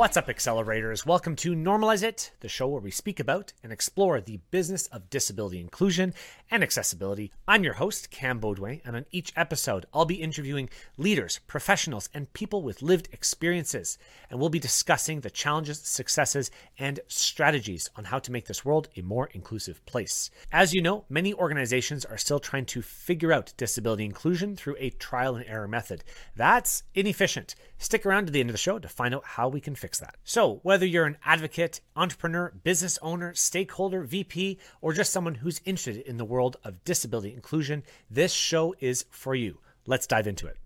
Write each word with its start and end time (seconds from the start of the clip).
What's 0.00 0.16
up, 0.16 0.28
accelerators? 0.28 1.04
Welcome 1.04 1.36
to 1.36 1.54
Normalize 1.54 2.02
It, 2.02 2.32
the 2.40 2.48
show 2.48 2.66
where 2.68 2.80
we 2.80 2.90
speak 2.90 3.20
about 3.20 3.52
and 3.62 3.70
explore 3.70 4.18
the 4.18 4.40
business 4.50 4.86
of 4.86 5.10
disability 5.10 5.60
inclusion 5.60 6.14
and 6.50 6.62
accessibility. 6.62 7.32
I'm 7.46 7.64
your 7.64 7.74
host, 7.74 8.10
Cam 8.10 8.40
Beaudoin, 8.40 8.80
and 8.86 8.96
on 8.96 9.04
each 9.10 9.30
episode, 9.36 9.84
I'll 9.92 10.06
be 10.06 10.22
interviewing 10.22 10.70
leaders, 10.96 11.40
professionals, 11.46 12.08
and 12.14 12.32
people 12.32 12.62
with 12.62 12.80
lived 12.80 13.10
experiences. 13.12 13.98
And 14.30 14.40
we'll 14.40 14.48
be 14.48 14.58
discussing 14.58 15.20
the 15.20 15.28
challenges, 15.28 15.80
successes, 15.80 16.50
and 16.78 17.00
strategies 17.06 17.90
on 17.94 18.04
how 18.04 18.20
to 18.20 18.32
make 18.32 18.46
this 18.46 18.64
world 18.64 18.88
a 18.96 19.02
more 19.02 19.28
inclusive 19.34 19.84
place. 19.84 20.30
As 20.50 20.72
you 20.72 20.80
know, 20.80 21.04
many 21.10 21.34
organizations 21.34 22.06
are 22.06 22.16
still 22.16 22.40
trying 22.40 22.64
to 22.66 22.80
figure 22.80 23.34
out 23.34 23.52
disability 23.58 24.06
inclusion 24.06 24.56
through 24.56 24.76
a 24.78 24.88
trial 24.88 25.36
and 25.36 25.44
error 25.46 25.68
method. 25.68 26.04
That's 26.34 26.84
inefficient. 26.94 27.54
Stick 27.76 28.06
around 28.06 28.24
to 28.26 28.32
the 28.32 28.40
end 28.40 28.48
of 28.48 28.54
the 28.54 28.58
show 28.58 28.78
to 28.78 28.88
find 28.88 29.14
out 29.14 29.24
how 29.24 29.48
we 29.48 29.60
can 29.60 29.74
fix 29.74 29.89
that. 29.98 30.16
So, 30.24 30.60
whether 30.62 30.86
you're 30.86 31.06
an 31.06 31.18
advocate, 31.24 31.80
entrepreneur, 31.96 32.52
business 32.62 32.98
owner, 33.02 33.34
stakeholder, 33.34 34.04
VP, 34.04 34.58
or 34.80 34.92
just 34.92 35.12
someone 35.12 35.34
who's 35.34 35.60
interested 35.64 36.06
in 36.06 36.16
the 36.16 36.24
world 36.24 36.56
of 36.64 36.84
disability 36.84 37.34
inclusion, 37.34 37.82
this 38.10 38.32
show 38.32 38.74
is 38.80 39.04
for 39.10 39.34
you. 39.34 39.58
Let's 39.86 40.06
dive 40.06 40.26
into 40.26 40.46
it. 40.46 40.56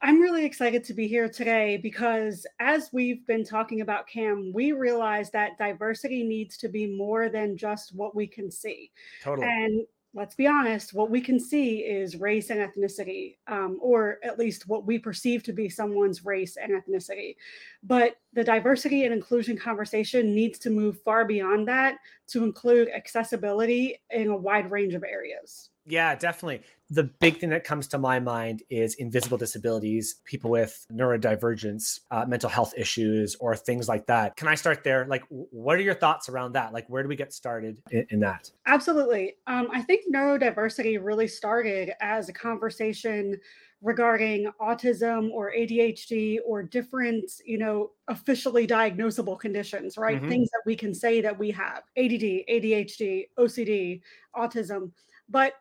I'm 0.00 0.20
really 0.20 0.44
excited 0.44 0.84
to 0.84 0.94
be 0.94 1.08
here 1.08 1.28
today 1.28 1.76
because 1.76 2.46
as 2.60 2.90
we've 2.92 3.26
been 3.26 3.44
talking 3.44 3.80
about 3.80 4.06
CAM, 4.06 4.52
we 4.54 4.72
realize 4.72 5.30
that 5.30 5.58
diversity 5.58 6.22
needs 6.22 6.56
to 6.58 6.68
be 6.68 6.86
more 6.86 7.28
than 7.28 7.56
just 7.56 7.94
what 7.94 8.14
we 8.14 8.26
can 8.26 8.50
see. 8.50 8.90
Totally. 9.22 9.46
And 9.46 9.86
let's 10.14 10.34
be 10.34 10.46
honest, 10.46 10.92
what 10.92 11.10
we 11.10 11.20
can 11.20 11.40
see 11.40 11.78
is 11.78 12.16
race 12.16 12.50
and 12.50 12.60
ethnicity, 12.60 13.36
um, 13.46 13.78
or 13.80 14.18
at 14.22 14.38
least 14.38 14.68
what 14.68 14.86
we 14.86 14.98
perceive 14.98 15.42
to 15.44 15.52
be 15.52 15.68
someone's 15.68 16.24
race 16.24 16.56
and 16.56 16.72
ethnicity. 16.72 17.36
But 17.82 18.16
the 18.34 18.44
diversity 18.44 19.04
and 19.04 19.12
inclusion 19.12 19.56
conversation 19.56 20.34
needs 20.34 20.58
to 20.60 20.70
move 20.70 21.00
far 21.02 21.24
beyond 21.24 21.66
that 21.68 21.96
to 22.28 22.44
include 22.44 22.90
accessibility 22.90 24.00
in 24.10 24.28
a 24.28 24.36
wide 24.36 24.70
range 24.70 24.94
of 24.94 25.04
areas. 25.04 25.70
Yeah, 25.84 26.14
definitely. 26.14 26.62
The 26.90 27.04
big 27.04 27.38
thing 27.38 27.50
that 27.50 27.64
comes 27.64 27.88
to 27.88 27.98
my 27.98 28.20
mind 28.20 28.62
is 28.70 28.94
invisible 28.94 29.38
disabilities, 29.38 30.20
people 30.24 30.50
with 30.50 30.86
neurodivergence, 30.92 32.00
uh, 32.10 32.24
mental 32.26 32.50
health 32.50 32.74
issues, 32.76 33.34
or 33.40 33.56
things 33.56 33.88
like 33.88 34.06
that. 34.06 34.36
Can 34.36 34.46
I 34.46 34.54
start 34.54 34.84
there? 34.84 35.06
Like, 35.06 35.24
what 35.28 35.76
are 35.76 35.82
your 35.82 35.94
thoughts 35.94 36.28
around 36.28 36.52
that? 36.52 36.72
Like, 36.72 36.86
where 36.88 37.02
do 37.02 37.08
we 37.08 37.16
get 37.16 37.32
started 37.32 37.82
in, 37.90 38.06
in 38.10 38.20
that? 38.20 38.50
Absolutely. 38.66 39.36
Um, 39.46 39.68
I 39.72 39.82
think 39.82 40.04
neurodiversity 40.12 41.02
really 41.02 41.28
started 41.28 41.92
as 42.00 42.28
a 42.28 42.32
conversation 42.32 43.40
regarding 43.80 44.48
autism 44.60 45.30
or 45.30 45.52
ADHD 45.52 46.38
or 46.46 46.62
different, 46.62 47.24
you 47.44 47.58
know, 47.58 47.90
officially 48.06 48.66
diagnosable 48.66 49.38
conditions, 49.38 49.98
right? 49.98 50.18
Mm-hmm. 50.18 50.28
Things 50.28 50.50
that 50.50 50.62
we 50.64 50.76
can 50.76 50.94
say 50.94 51.20
that 51.20 51.36
we 51.36 51.50
have 51.50 51.82
ADD, 51.96 52.44
ADHD, 52.48 53.24
OCD, 53.36 54.00
autism. 54.36 54.92
But 55.28 55.54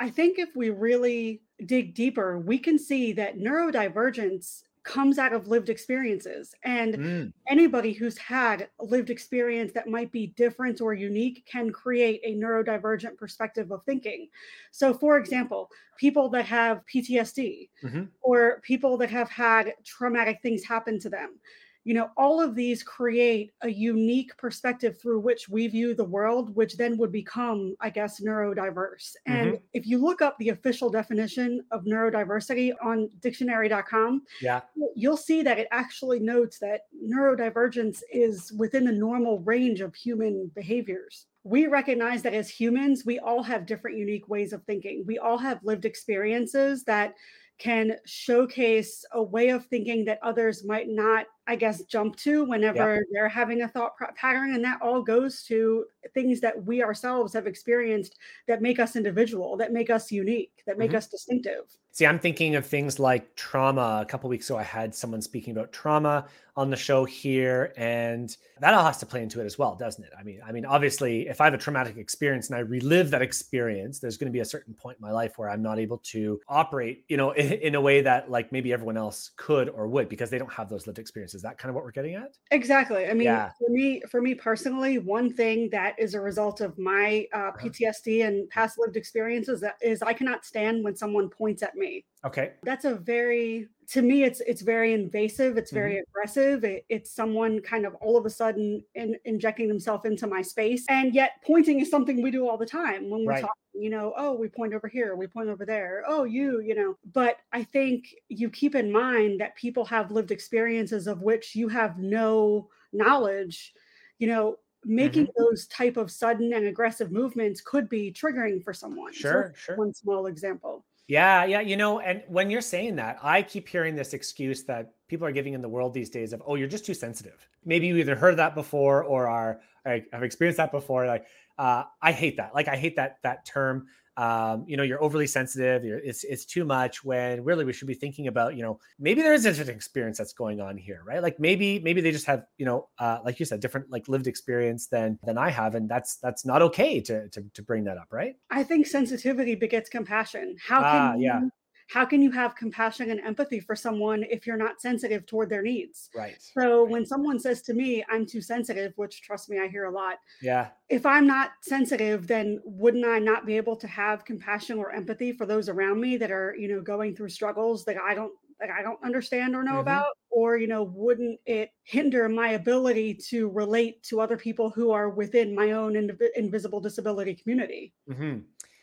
I 0.00 0.10
think 0.10 0.38
if 0.38 0.54
we 0.56 0.70
really 0.70 1.42
dig 1.66 1.94
deeper, 1.94 2.38
we 2.38 2.58
can 2.58 2.78
see 2.78 3.12
that 3.12 3.38
neurodivergence 3.38 4.62
comes 4.84 5.18
out 5.18 5.32
of 5.32 5.46
lived 5.46 5.68
experiences. 5.68 6.54
And 6.64 6.94
mm. 6.94 7.32
anybody 7.48 7.92
who's 7.92 8.18
had 8.18 8.68
a 8.80 8.84
lived 8.84 9.10
experience 9.10 9.72
that 9.74 9.88
might 9.88 10.10
be 10.10 10.28
different 10.28 10.80
or 10.80 10.92
unique 10.92 11.46
can 11.50 11.70
create 11.70 12.20
a 12.24 12.34
neurodivergent 12.34 13.16
perspective 13.16 13.70
of 13.70 13.84
thinking. 13.84 14.28
So, 14.72 14.92
for 14.92 15.18
example, 15.18 15.70
people 15.98 16.28
that 16.30 16.46
have 16.46 16.82
PTSD 16.92 17.68
mm-hmm. 17.84 18.04
or 18.22 18.60
people 18.62 18.96
that 18.98 19.10
have 19.10 19.30
had 19.30 19.74
traumatic 19.84 20.40
things 20.42 20.64
happen 20.64 20.98
to 21.00 21.08
them 21.08 21.38
you 21.84 21.94
know 21.94 22.10
all 22.16 22.40
of 22.40 22.54
these 22.54 22.82
create 22.82 23.52
a 23.62 23.68
unique 23.68 24.36
perspective 24.36 25.00
through 25.00 25.20
which 25.20 25.48
we 25.48 25.66
view 25.66 25.94
the 25.94 26.04
world 26.04 26.54
which 26.54 26.76
then 26.76 26.96
would 26.96 27.12
become 27.12 27.74
i 27.80 27.90
guess 27.90 28.20
neurodiverse. 28.20 29.14
Mm-hmm. 29.28 29.32
and 29.32 29.58
if 29.72 29.86
you 29.86 29.98
look 29.98 30.22
up 30.22 30.36
the 30.38 30.50
official 30.50 30.90
definition 30.90 31.60
of 31.70 31.84
neurodiversity 31.84 32.72
on 32.82 33.08
dictionary.com 33.20 34.22
yeah. 34.40 34.60
you'll 34.94 35.16
see 35.16 35.42
that 35.42 35.58
it 35.58 35.68
actually 35.70 36.20
notes 36.20 36.58
that 36.58 36.82
neurodivergence 37.06 38.00
is 38.12 38.52
within 38.52 38.84
the 38.84 38.92
normal 38.92 39.40
range 39.40 39.80
of 39.80 39.94
human 39.94 40.50
behaviors. 40.54 41.26
We 41.44 41.66
recognize 41.66 42.22
that 42.22 42.34
as 42.34 42.48
humans 42.48 43.04
we 43.04 43.18
all 43.18 43.42
have 43.42 43.66
different 43.66 43.98
unique 43.98 44.28
ways 44.28 44.52
of 44.52 44.62
thinking. 44.64 45.04
We 45.06 45.18
all 45.18 45.38
have 45.38 45.64
lived 45.64 45.84
experiences 45.84 46.84
that 46.84 47.14
can 47.58 47.96
showcase 48.06 49.04
a 49.12 49.22
way 49.22 49.50
of 49.50 49.66
thinking 49.66 50.04
that 50.06 50.18
others 50.22 50.64
might 50.64 50.88
not 50.88 51.26
I 51.46 51.56
guess, 51.56 51.82
jump 51.82 52.16
to 52.16 52.44
whenever 52.44 52.96
yep. 52.96 53.04
they're 53.12 53.28
having 53.28 53.62
a 53.62 53.68
thought 53.68 53.92
pattern. 54.16 54.54
And 54.54 54.64
that 54.64 54.80
all 54.80 55.02
goes 55.02 55.42
to 55.44 55.84
things 56.14 56.40
that 56.40 56.64
we 56.64 56.82
ourselves 56.82 57.32
have 57.34 57.46
experienced 57.46 58.18
that 58.46 58.62
make 58.62 58.78
us 58.78 58.96
individual, 58.96 59.56
that 59.56 59.72
make 59.72 59.90
us 59.90 60.12
unique, 60.12 60.62
that 60.66 60.78
make 60.78 60.90
mm-hmm. 60.90 60.98
us 60.98 61.08
distinctive. 61.08 61.64
See, 61.94 62.06
I'm 62.06 62.18
thinking 62.18 62.54
of 62.54 62.64
things 62.64 62.98
like 62.98 63.34
trauma. 63.36 63.98
A 64.00 64.06
couple 64.06 64.30
weeks 64.30 64.48
ago, 64.48 64.58
I 64.58 64.62
had 64.62 64.94
someone 64.94 65.20
speaking 65.20 65.52
about 65.52 65.72
trauma 65.72 66.26
on 66.56 66.70
the 66.70 66.76
show 66.76 67.04
here, 67.04 67.72
and 67.76 68.34
that 68.60 68.72
all 68.72 68.84
has 68.84 68.98
to 68.98 69.06
play 69.06 69.22
into 69.22 69.40
it 69.40 69.44
as 69.44 69.58
well, 69.58 69.74
doesn't 69.74 70.02
it? 70.02 70.10
I 70.18 70.22
mean, 70.22 70.40
I 70.46 70.52
mean, 70.52 70.64
obviously, 70.64 71.28
if 71.28 71.40
I 71.40 71.44
have 71.44 71.54
a 71.54 71.58
traumatic 71.58 71.98
experience 71.98 72.48
and 72.48 72.56
I 72.56 72.60
relive 72.60 73.10
that 73.10 73.20
experience, 73.20 73.98
there's 73.98 74.16
going 74.16 74.30
to 74.30 74.32
be 74.32 74.40
a 74.40 74.44
certain 74.44 74.72
point 74.72 74.98
in 74.98 75.02
my 75.02 75.12
life 75.12 75.36
where 75.36 75.50
I'm 75.50 75.62
not 75.62 75.78
able 75.78 75.98
to 75.98 76.40
operate, 76.48 77.04
you 77.08 77.18
know, 77.18 77.32
in, 77.32 77.52
in 77.62 77.74
a 77.74 77.80
way 77.80 78.00
that 78.00 78.30
like 78.30 78.52
maybe 78.52 78.72
everyone 78.72 78.96
else 78.96 79.30
could 79.36 79.68
or 79.68 79.86
would 79.86 80.08
because 80.08 80.30
they 80.30 80.38
don't 80.38 80.52
have 80.52 80.70
those 80.70 80.86
lived 80.86 80.98
experiences. 80.98 81.31
Is 81.34 81.42
that 81.42 81.58
kind 81.58 81.70
of 81.70 81.74
what 81.74 81.84
we're 81.84 81.90
getting 81.92 82.14
at? 82.14 82.36
Exactly. 82.50 83.06
I 83.06 83.14
mean, 83.14 83.26
yeah. 83.26 83.50
for 83.58 83.70
me, 83.70 84.02
for 84.10 84.20
me 84.20 84.34
personally, 84.34 84.98
one 84.98 85.32
thing 85.32 85.68
that 85.70 85.94
is 85.98 86.14
a 86.14 86.20
result 86.20 86.60
of 86.60 86.78
my 86.78 87.26
uh, 87.34 87.38
uh-huh. 87.38 87.58
PTSD 87.68 88.26
and 88.26 88.48
past 88.50 88.78
lived 88.78 88.96
experiences 88.96 89.60
that 89.60 89.76
is 89.80 90.02
I 90.02 90.12
cannot 90.12 90.44
stand 90.44 90.84
when 90.84 90.96
someone 90.96 91.28
points 91.28 91.62
at 91.62 91.74
me. 91.74 92.04
Okay. 92.24 92.52
That's 92.62 92.84
a 92.84 92.94
very 92.94 93.68
to 93.88 94.00
me 94.00 94.22
it's 94.22 94.40
it's 94.40 94.62
very 94.62 94.92
invasive 94.94 95.56
it's 95.58 95.70
very 95.70 95.94
mm-hmm. 95.94 96.10
aggressive 96.10 96.64
it, 96.64 96.84
it's 96.88 97.10
someone 97.10 97.60
kind 97.60 97.84
of 97.84 97.94
all 97.96 98.16
of 98.16 98.24
a 98.24 98.30
sudden 98.30 98.82
in, 98.94 99.16
injecting 99.24 99.68
themselves 99.68 100.04
into 100.04 100.26
my 100.26 100.40
space 100.40 100.84
and 100.88 101.14
yet 101.14 101.32
pointing 101.44 101.80
is 101.80 101.90
something 101.90 102.22
we 102.22 102.30
do 102.30 102.48
all 102.48 102.56
the 102.56 102.66
time 102.66 103.10
when 103.10 103.24
we're 103.24 103.32
right. 103.32 103.40
talking 103.40 103.62
you 103.74 103.90
know 103.90 104.14
oh 104.16 104.32
we 104.34 104.48
point 104.48 104.72
over 104.72 104.88
here 104.88 105.16
we 105.16 105.26
point 105.26 105.48
over 105.48 105.66
there 105.66 106.04
oh 106.06 106.24
you 106.24 106.60
you 106.60 106.74
know 106.74 106.96
but 107.12 107.38
i 107.52 107.62
think 107.62 108.14
you 108.28 108.48
keep 108.48 108.74
in 108.74 108.90
mind 108.90 109.40
that 109.40 109.56
people 109.56 109.84
have 109.84 110.10
lived 110.10 110.30
experiences 110.30 111.06
of 111.06 111.22
which 111.22 111.54
you 111.54 111.68
have 111.68 111.98
no 111.98 112.68
knowledge 112.92 113.74
you 114.18 114.26
know 114.26 114.56
making 114.84 115.26
mm-hmm. 115.26 115.42
those 115.42 115.66
type 115.66 115.96
of 115.96 116.10
sudden 116.10 116.52
and 116.54 116.66
aggressive 116.66 117.10
movements 117.12 117.60
could 117.60 117.88
be 117.88 118.12
triggering 118.12 118.62
for 118.62 118.72
someone 118.72 119.12
sure 119.12 119.52
so 119.54 119.60
sure 119.60 119.76
one 119.76 119.92
small 119.92 120.26
example 120.26 120.84
yeah, 121.08 121.44
yeah, 121.44 121.60
you 121.60 121.76
know, 121.76 122.00
and 122.00 122.22
when 122.28 122.50
you're 122.50 122.60
saying 122.60 122.96
that, 122.96 123.18
I 123.22 123.42
keep 123.42 123.68
hearing 123.68 123.96
this 123.96 124.14
excuse 124.14 124.64
that 124.64 124.94
people 125.08 125.26
are 125.26 125.32
giving 125.32 125.54
in 125.54 125.60
the 125.62 125.68
world 125.68 125.92
these 125.92 126.10
days 126.10 126.32
of, 126.32 126.42
"Oh, 126.46 126.54
you're 126.54 126.68
just 126.68 126.86
too 126.86 126.94
sensitive." 126.94 127.48
Maybe 127.64 127.86
you 127.86 127.96
either 127.96 128.14
heard 128.14 128.36
that 128.38 128.54
before 128.54 129.02
or 129.04 129.26
are 129.28 129.60
have 129.84 130.22
experienced 130.22 130.58
that 130.58 130.70
before. 130.70 131.06
Like, 131.06 131.26
uh, 131.58 131.84
I 132.00 132.12
hate 132.12 132.36
that. 132.36 132.54
Like, 132.54 132.68
I 132.68 132.76
hate 132.76 132.96
that 132.96 133.16
that 133.22 133.46
term 133.46 133.86
um, 134.16 134.64
you 134.66 134.76
know, 134.76 134.82
you're 134.82 135.02
overly 135.02 135.26
sensitive. 135.26 135.84
You're, 135.84 135.98
it's 135.98 136.24
it's 136.24 136.44
too 136.44 136.64
much. 136.64 137.02
When 137.02 137.44
really 137.44 137.64
we 137.64 137.72
should 137.72 137.88
be 137.88 137.94
thinking 137.94 138.26
about, 138.26 138.56
you 138.56 138.62
know, 138.62 138.78
maybe 138.98 139.22
there 139.22 139.32
is 139.32 139.46
a 139.46 139.50
different 139.50 139.70
experience 139.70 140.18
that's 140.18 140.34
going 140.34 140.60
on 140.60 140.76
here, 140.76 141.02
right? 141.06 141.22
Like 141.22 141.40
maybe 141.40 141.78
maybe 141.78 142.02
they 142.02 142.10
just 142.10 142.26
have, 142.26 142.44
you 142.58 142.66
know, 142.66 142.88
uh, 142.98 143.20
like 143.24 143.40
you 143.40 143.46
said, 143.46 143.60
different 143.60 143.90
like 143.90 144.08
lived 144.08 144.26
experience 144.26 144.88
than 144.88 145.18
than 145.24 145.38
I 145.38 145.48
have, 145.48 145.74
and 145.74 145.88
that's 145.88 146.16
that's 146.16 146.44
not 146.44 146.60
okay 146.60 147.00
to 147.00 147.28
to 147.30 147.42
to 147.54 147.62
bring 147.62 147.84
that 147.84 147.96
up, 147.96 148.08
right? 148.12 148.34
I 148.50 148.64
think 148.64 148.86
sensitivity 148.86 149.54
begets 149.54 149.88
compassion. 149.88 150.56
How 150.62 150.80
can 150.80 150.86
ah, 150.86 151.14
you, 151.14 151.24
yeah 151.24 151.40
how 151.88 152.04
can 152.04 152.22
you 152.22 152.30
have 152.30 152.54
compassion 152.56 153.10
and 153.10 153.20
empathy 153.20 153.60
for 153.60 153.76
someone 153.76 154.24
if 154.30 154.46
you're 154.46 154.56
not 154.56 154.80
sensitive 154.80 155.26
toward 155.26 155.48
their 155.48 155.62
needs 155.62 156.10
right 156.14 156.36
so 156.38 156.82
right. 156.82 156.90
when 156.90 157.06
someone 157.06 157.38
says 157.38 157.62
to 157.62 157.74
me 157.74 158.04
i'm 158.10 158.26
too 158.26 158.40
sensitive 158.40 158.92
which 158.96 159.22
trust 159.22 159.48
me 159.48 159.58
i 159.58 159.68
hear 159.68 159.84
a 159.84 159.90
lot 159.90 160.16
yeah 160.40 160.68
if 160.88 161.06
i'm 161.06 161.26
not 161.26 161.52
sensitive 161.62 162.26
then 162.26 162.60
wouldn't 162.64 163.04
i 163.04 163.18
not 163.18 163.46
be 163.46 163.56
able 163.56 163.76
to 163.76 163.86
have 163.86 164.24
compassion 164.24 164.78
or 164.78 164.92
empathy 164.92 165.32
for 165.32 165.46
those 165.46 165.68
around 165.68 166.00
me 166.00 166.16
that 166.16 166.30
are 166.30 166.54
you 166.58 166.68
know 166.68 166.80
going 166.80 167.14
through 167.14 167.28
struggles 167.28 167.84
that 167.84 167.96
i 167.98 168.14
don't 168.14 168.32
that 168.62 168.70
i 168.70 168.82
don't 168.82 169.02
understand 169.04 169.54
or 169.54 169.62
know 169.62 169.72
mm-hmm. 169.72 169.80
about 169.80 170.06
or 170.30 170.56
you 170.56 170.68
know 170.68 170.84
wouldn't 170.84 171.38
it 171.46 171.70
hinder 171.82 172.28
my 172.28 172.50
ability 172.50 173.12
to 173.12 173.48
relate 173.50 174.02
to 174.04 174.20
other 174.20 174.36
people 174.36 174.70
who 174.70 174.90
are 174.90 175.10
within 175.10 175.54
my 175.54 175.72
own 175.72 175.94
inv- 175.94 176.30
invisible 176.36 176.80
disability 176.80 177.34
community 177.34 177.92
mm-hmm. 178.08 178.38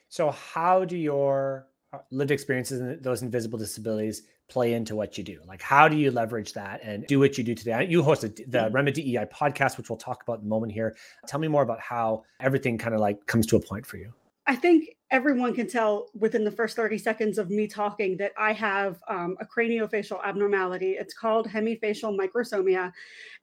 so 0.09 0.31
how 0.31 0.83
do 0.83 0.97
your 0.97 1.68
lived 2.11 2.31
experiences 2.31 2.79
and 2.79 3.03
those 3.03 3.21
invisible 3.21 3.57
disabilities 3.57 4.23
play 4.49 4.73
into 4.73 4.95
what 4.95 5.17
you 5.17 5.23
do? 5.23 5.39
Like, 5.47 5.61
how 5.61 5.87
do 5.87 5.95
you 5.95 6.11
leverage 6.11 6.53
that 6.53 6.81
and 6.83 7.05
do 7.07 7.19
what 7.19 7.37
you 7.37 7.43
do 7.43 7.55
today? 7.55 7.85
You 7.89 8.03
hosted 8.03 8.35
the. 8.49 8.69
RemeDEI 8.69 9.29
podcast, 9.31 9.77
which 9.77 9.89
we'll 9.89 9.97
talk 9.97 10.23
about 10.23 10.39
in 10.39 10.45
a 10.45 10.47
moment 10.47 10.71
here. 10.71 10.95
Tell 11.27 11.39
me 11.39 11.47
more 11.47 11.63
about 11.63 11.79
how 11.79 12.23
everything 12.39 12.77
kind 12.77 12.93
of 12.93 13.01
like 13.01 13.25
comes 13.25 13.45
to 13.47 13.55
a 13.55 13.59
point 13.59 13.85
for 13.85 13.97
you. 13.97 14.13
I 14.47 14.55
think 14.55 14.95
everyone 15.11 15.53
can 15.53 15.67
tell 15.67 16.07
within 16.15 16.43
the 16.43 16.51
first 16.51 16.75
30 16.75 16.97
seconds 16.97 17.37
of 17.37 17.51
me 17.51 17.67
talking 17.67 18.17
that 18.17 18.31
I 18.37 18.53
have 18.53 18.99
um, 19.07 19.37
a 19.39 19.45
craniofacial 19.45 20.23
abnormality. 20.23 20.93
It's 20.93 21.13
called 21.13 21.47
hemifacial 21.47 22.17
microsomia, 22.17 22.91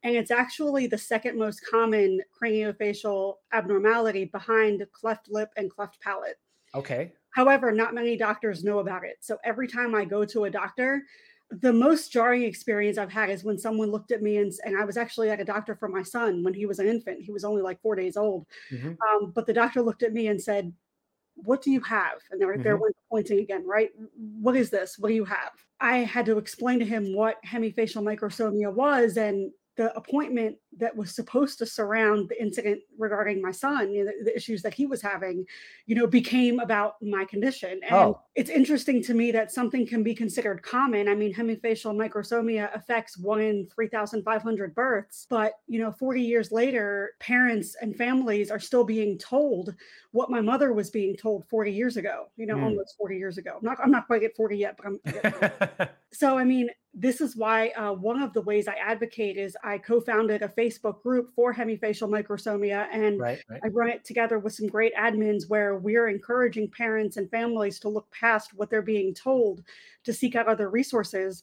and 0.03 0.17
it's 0.17 0.33
actually 0.33 0.89
the 0.89 0.99
second 0.99 1.39
most 1.39 1.61
common 1.69 2.21
craniofacial 2.41 3.35
abnormality 3.53 4.25
behind 4.25 4.85
cleft 4.93 5.29
lip 5.31 5.51
and 5.57 5.71
cleft 5.71 6.01
palate. 6.01 6.39
Okay. 6.75 7.13
However, 7.37 7.71
not 7.71 7.93
many 7.93 8.17
doctors 8.17 8.65
know 8.65 8.79
about 8.79 9.05
it. 9.05 9.19
So 9.21 9.37
every 9.45 9.69
time 9.69 9.95
I 9.95 10.07
go 10.07 10.25
to 10.25 10.45
a 10.45 10.51
doctor, 10.51 11.03
the 11.51 11.71
most 11.71 12.11
jarring 12.11 12.45
experience 12.45 12.97
I've 12.97 13.13
had 13.13 13.29
is 13.29 13.45
when 13.45 13.59
someone 13.59 13.91
looked 13.91 14.11
at 14.11 14.23
me 14.23 14.39
and, 14.39 14.51
and 14.65 14.75
I 14.75 14.87
was 14.87 14.97
actually 14.97 15.29
at 15.29 15.39
a 15.39 15.45
doctor 15.45 15.77
for 15.77 15.87
my 15.87 16.03
son 16.03 16.43
when 16.43 16.55
he 16.55 16.65
was 16.65 16.79
an 16.79 16.87
infant. 16.87 17.21
He 17.21 17.33
was 17.33 17.45
only 17.45 17.61
like 17.61 17.83
four 17.83 17.95
days 17.95 18.17
old. 18.17 18.47
Mm-hmm. 18.73 18.89
Um, 18.89 19.33
but 19.35 19.47
the 19.47 19.53
doctor 19.53 19.83
looked 19.83 20.03
at 20.03 20.15
me 20.15 20.29
and 20.29 20.41
said, 20.41 20.73
What 21.35 21.61
do 21.61 21.71
you 21.71 21.83
have? 21.83 22.21
And 22.31 22.41
they 22.41 22.47
were, 22.47 22.55
mm-hmm. 22.55 22.63
they 22.63 22.73
were 22.73 22.93
pointing 23.11 23.41
again, 23.41 23.67
right? 23.67 23.91
What 24.17 24.57
is 24.57 24.71
this? 24.71 24.99
What 24.99 25.09
do 25.09 25.15
you 25.15 25.27
have? 25.27 25.53
I 25.79 25.99
had 25.99 26.25
to 26.27 26.39
explain 26.39 26.79
to 26.79 26.87
him 26.87 27.15
what 27.15 27.37
hemifacial 27.47 28.03
microsomia 28.03 28.73
was. 28.73 29.19
And 29.19 29.53
the 29.77 29.95
appointment 29.95 30.57
that 30.79 30.95
was 30.95 31.15
supposed 31.15 31.59
to 31.59 31.67
surround 31.67 32.29
the 32.29 32.41
incident 32.41 32.81
regarding 32.99 33.41
my 33.41 33.51
son, 33.51 33.93
you 33.93 34.05
know, 34.05 34.11
the, 34.19 34.25
the, 34.25 34.37
issues 34.37 34.63
that 34.63 34.75
he 34.75 34.87
was 34.87 35.01
having, 35.01 35.45
you 35.87 35.95
know, 35.95 36.07
became 36.07 36.61
about 36.61 36.97
my 37.01 37.25
condition. 37.25 37.81
And 37.83 37.95
oh. 37.95 38.21
it's 38.35 38.51
interesting 38.51 39.03
to 39.05 39.15
me 39.15 39.33
that 39.33 39.51
something 39.51 39.87
can 39.87 40.03
be 40.03 40.15
considered 40.15 40.63
common. 40.63 41.09
I 41.09 41.15
mean, 41.15 41.33
hemifacial 41.35 41.97
microsomia 41.97 42.75
affects 42.75 43.17
one 43.17 43.41
in 43.41 43.67
3,500 43.75 44.75
births, 44.75 45.27
but, 45.31 45.55
you 45.67 45.81
know, 45.81 45.93
40 45.93 46.21
years 46.21 46.53
later, 46.53 47.13
parents 47.21 47.77
and 47.81 47.97
families 47.97 48.51
are 48.51 48.61
still 48.61 48.85
being 48.85 49.17
told 49.17 49.75
what 50.13 50.31
my 50.31 50.41
mother 50.41 50.73
was 50.73 50.91
being 50.91 51.17
told 51.17 51.47
40 51.49 51.73
years 51.73 51.97
ago, 51.97 52.27
you 52.37 52.47
know, 52.47 52.57
mm. 52.57 52.65
almost 52.65 52.97
40 52.99 53.17
years 53.17 53.39
ago. 53.39 53.57
I'm 53.59 53.65
not, 53.65 53.79
I'm 53.83 53.91
not 53.91 54.07
quite 54.07 54.23
at 54.23 54.37
40 54.37 54.57
yet, 54.57 54.79
but 54.79 54.87
I'm. 54.87 55.89
so, 56.13 56.39
I 56.39 56.45
mean, 56.45 56.71
this 56.99 57.21
is 57.21 57.37
why 57.37 57.69
uh, 57.71 57.93
one 57.93 58.23
of 58.23 58.33
the 58.33 58.41
ways 58.41 58.67
I 58.67 58.75
advocate 58.75 59.37
is 59.37 59.55
I 59.63 59.77
co-founded 59.77 60.41
a 60.41 60.49
Facebook 60.49 60.66
group 61.03 61.33
for 61.35 61.55
hemifacial 61.55 62.09
microsomia, 62.09 62.87
and 62.93 63.19
right, 63.19 63.43
right. 63.49 63.61
I 63.65 63.69
run 63.69 63.91
it 63.91 64.05
together 64.05 64.39
with 64.39 64.55
some 64.55 64.67
great 64.67 64.95
admins 64.95 65.49
where 65.49 65.77
we're 65.77 66.09
encouraging 66.09 66.71
parents 66.71 67.17
and 67.17 67.31
families 67.31 67.79
to 67.81 67.89
look 67.89 68.11
past 68.11 68.55
what 68.55 68.71
they're 68.71 68.83
being 68.83 69.15
told 69.15 69.63
to 70.05 70.13
seek 70.13 70.35
out 70.35 70.49
other 70.49 70.69
resources. 70.71 71.43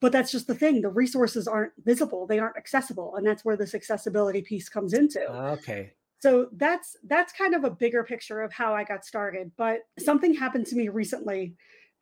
But 0.00 0.12
that's 0.12 0.32
just 0.32 0.46
the 0.46 0.54
thing; 0.54 0.80
the 0.80 0.88
resources 0.88 1.46
aren't 1.46 1.72
visible, 1.84 2.26
they 2.26 2.38
aren't 2.38 2.56
accessible, 2.56 3.16
and 3.16 3.26
that's 3.26 3.44
where 3.44 3.56
this 3.56 3.74
accessibility 3.74 4.42
piece 4.42 4.68
comes 4.68 4.94
into. 4.94 5.24
Okay. 5.30 5.92
So 6.20 6.48
that's 6.52 6.96
that's 7.04 7.32
kind 7.32 7.54
of 7.54 7.64
a 7.64 7.70
bigger 7.70 8.04
picture 8.04 8.42
of 8.42 8.52
how 8.52 8.74
I 8.74 8.84
got 8.84 9.04
started. 9.04 9.52
But 9.56 9.80
something 9.98 10.34
happened 10.34 10.66
to 10.66 10.76
me 10.76 10.88
recently. 10.88 11.54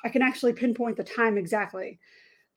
I 0.05 0.09
can 0.09 0.23
actually 0.23 0.55
pinpoint 0.55 0.97
the 0.97 1.05
time 1.05 1.37
exactly 1.37 1.99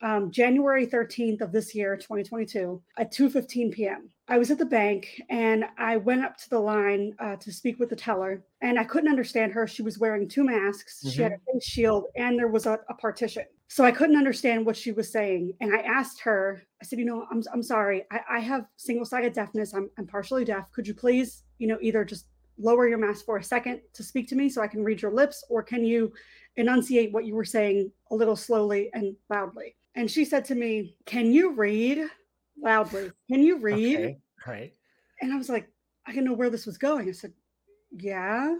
um, 0.02 0.30
January 0.30 0.86
13th 0.86 1.40
of 1.40 1.52
this 1.52 1.74
year, 1.74 1.96
2022, 1.96 2.82
at 2.98 3.12
2:15 3.12 3.72
p.m. 3.72 4.10
I 4.26 4.38
was 4.38 4.50
at 4.50 4.58
the 4.58 4.64
bank 4.64 5.20
and 5.28 5.66
I 5.76 5.98
went 5.98 6.24
up 6.24 6.38
to 6.38 6.50
the 6.50 6.58
line 6.58 7.14
uh, 7.18 7.36
to 7.36 7.52
speak 7.52 7.78
with 7.78 7.90
the 7.90 7.96
teller, 7.96 8.42
and 8.62 8.78
I 8.78 8.84
couldn't 8.84 9.10
understand 9.10 9.52
her. 9.52 9.66
She 9.66 9.82
was 9.82 9.98
wearing 9.98 10.28
two 10.28 10.44
masks, 10.44 11.00
mm-hmm. 11.00 11.10
she 11.10 11.22
had 11.22 11.32
mm-hmm. 11.32 11.50
a 11.50 11.52
face 11.54 11.64
shield, 11.64 12.04
and 12.16 12.38
there 12.38 12.48
was 12.48 12.66
a, 12.66 12.78
a, 12.88 12.94
partition. 12.94 13.44
So 13.68 13.84
I 13.84 13.92
couldn't 13.92 14.16
understand 14.16 14.64
what 14.64 14.76
she 14.76 14.92
was 14.92 15.12
saying. 15.12 15.52
And 15.60 15.74
I 15.74 15.80
asked 15.80 16.20
her, 16.20 16.62
I 16.80 16.84
said, 16.84 16.98
You 16.98 17.04
know, 17.04 17.26
I'm, 17.30 17.42
I'm 17.52 17.62
sorry, 17.62 18.04
I, 18.10 18.20
I 18.36 18.40
have 18.40 18.66
single 18.76 19.04
sided 19.04 19.34
deafness. 19.34 19.74
I'm, 19.74 19.90
I'm 19.98 20.06
partially 20.06 20.44
deaf. 20.44 20.70
Could 20.72 20.86
you 20.86 20.94
please, 20.94 21.44
you 21.58 21.66
know, 21.66 21.78
either 21.82 22.04
just 22.04 22.26
lower 22.58 22.88
your 22.88 22.98
mask 22.98 23.24
for 23.24 23.36
a 23.36 23.42
second 23.42 23.80
to 23.92 24.02
speak 24.02 24.28
to 24.28 24.36
me 24.36 24.48
so 24.48 24.62
I 24.62 24.68
can 24.68 24.84
read 24.84 25.02
your 25.02 25.12
lips, 25.12 25.44
or 25.50 25.62
can 25.62 25.84
you 25.84 26.12
enunciate 26.56 27.12
what 27.12 27.26
you 27.26 27.34
were 27.34 27.44
saying 27.44 27.90
a 28.10 28.14
little 28.14 28.36
slowly 28.36 28.90
and 28.94 29.16
loudly? 29.28 29.76
And 29.94 30.10
she 30.10 30.24
said 30.24 30.44
to 30.46 30.54
me, 30.54 30.96
"Can 31.06 31.32
you 31.32 31.52
read 31.52 32.06
loudly? 32.60 33.12
Can 33.30 33.42
you 33.42 33.58
read?" 33.58 33.96
Okay. 33.96 34.18
Right. 34.46 34.74
And 35.20 35.32
I 35.32 35.36
was 35.36 35.48
like, 35.48 35.68
I 36.06 36.12
didn't 36.12 36.26
know 36.26 36.34
where 36.34 36.50
this 36.50 36.66
was 36.66 36.78
going. 36.78 37.08
I 37.08 37.12
said, 37.12 37.32
"Yeah." 37.90 38.56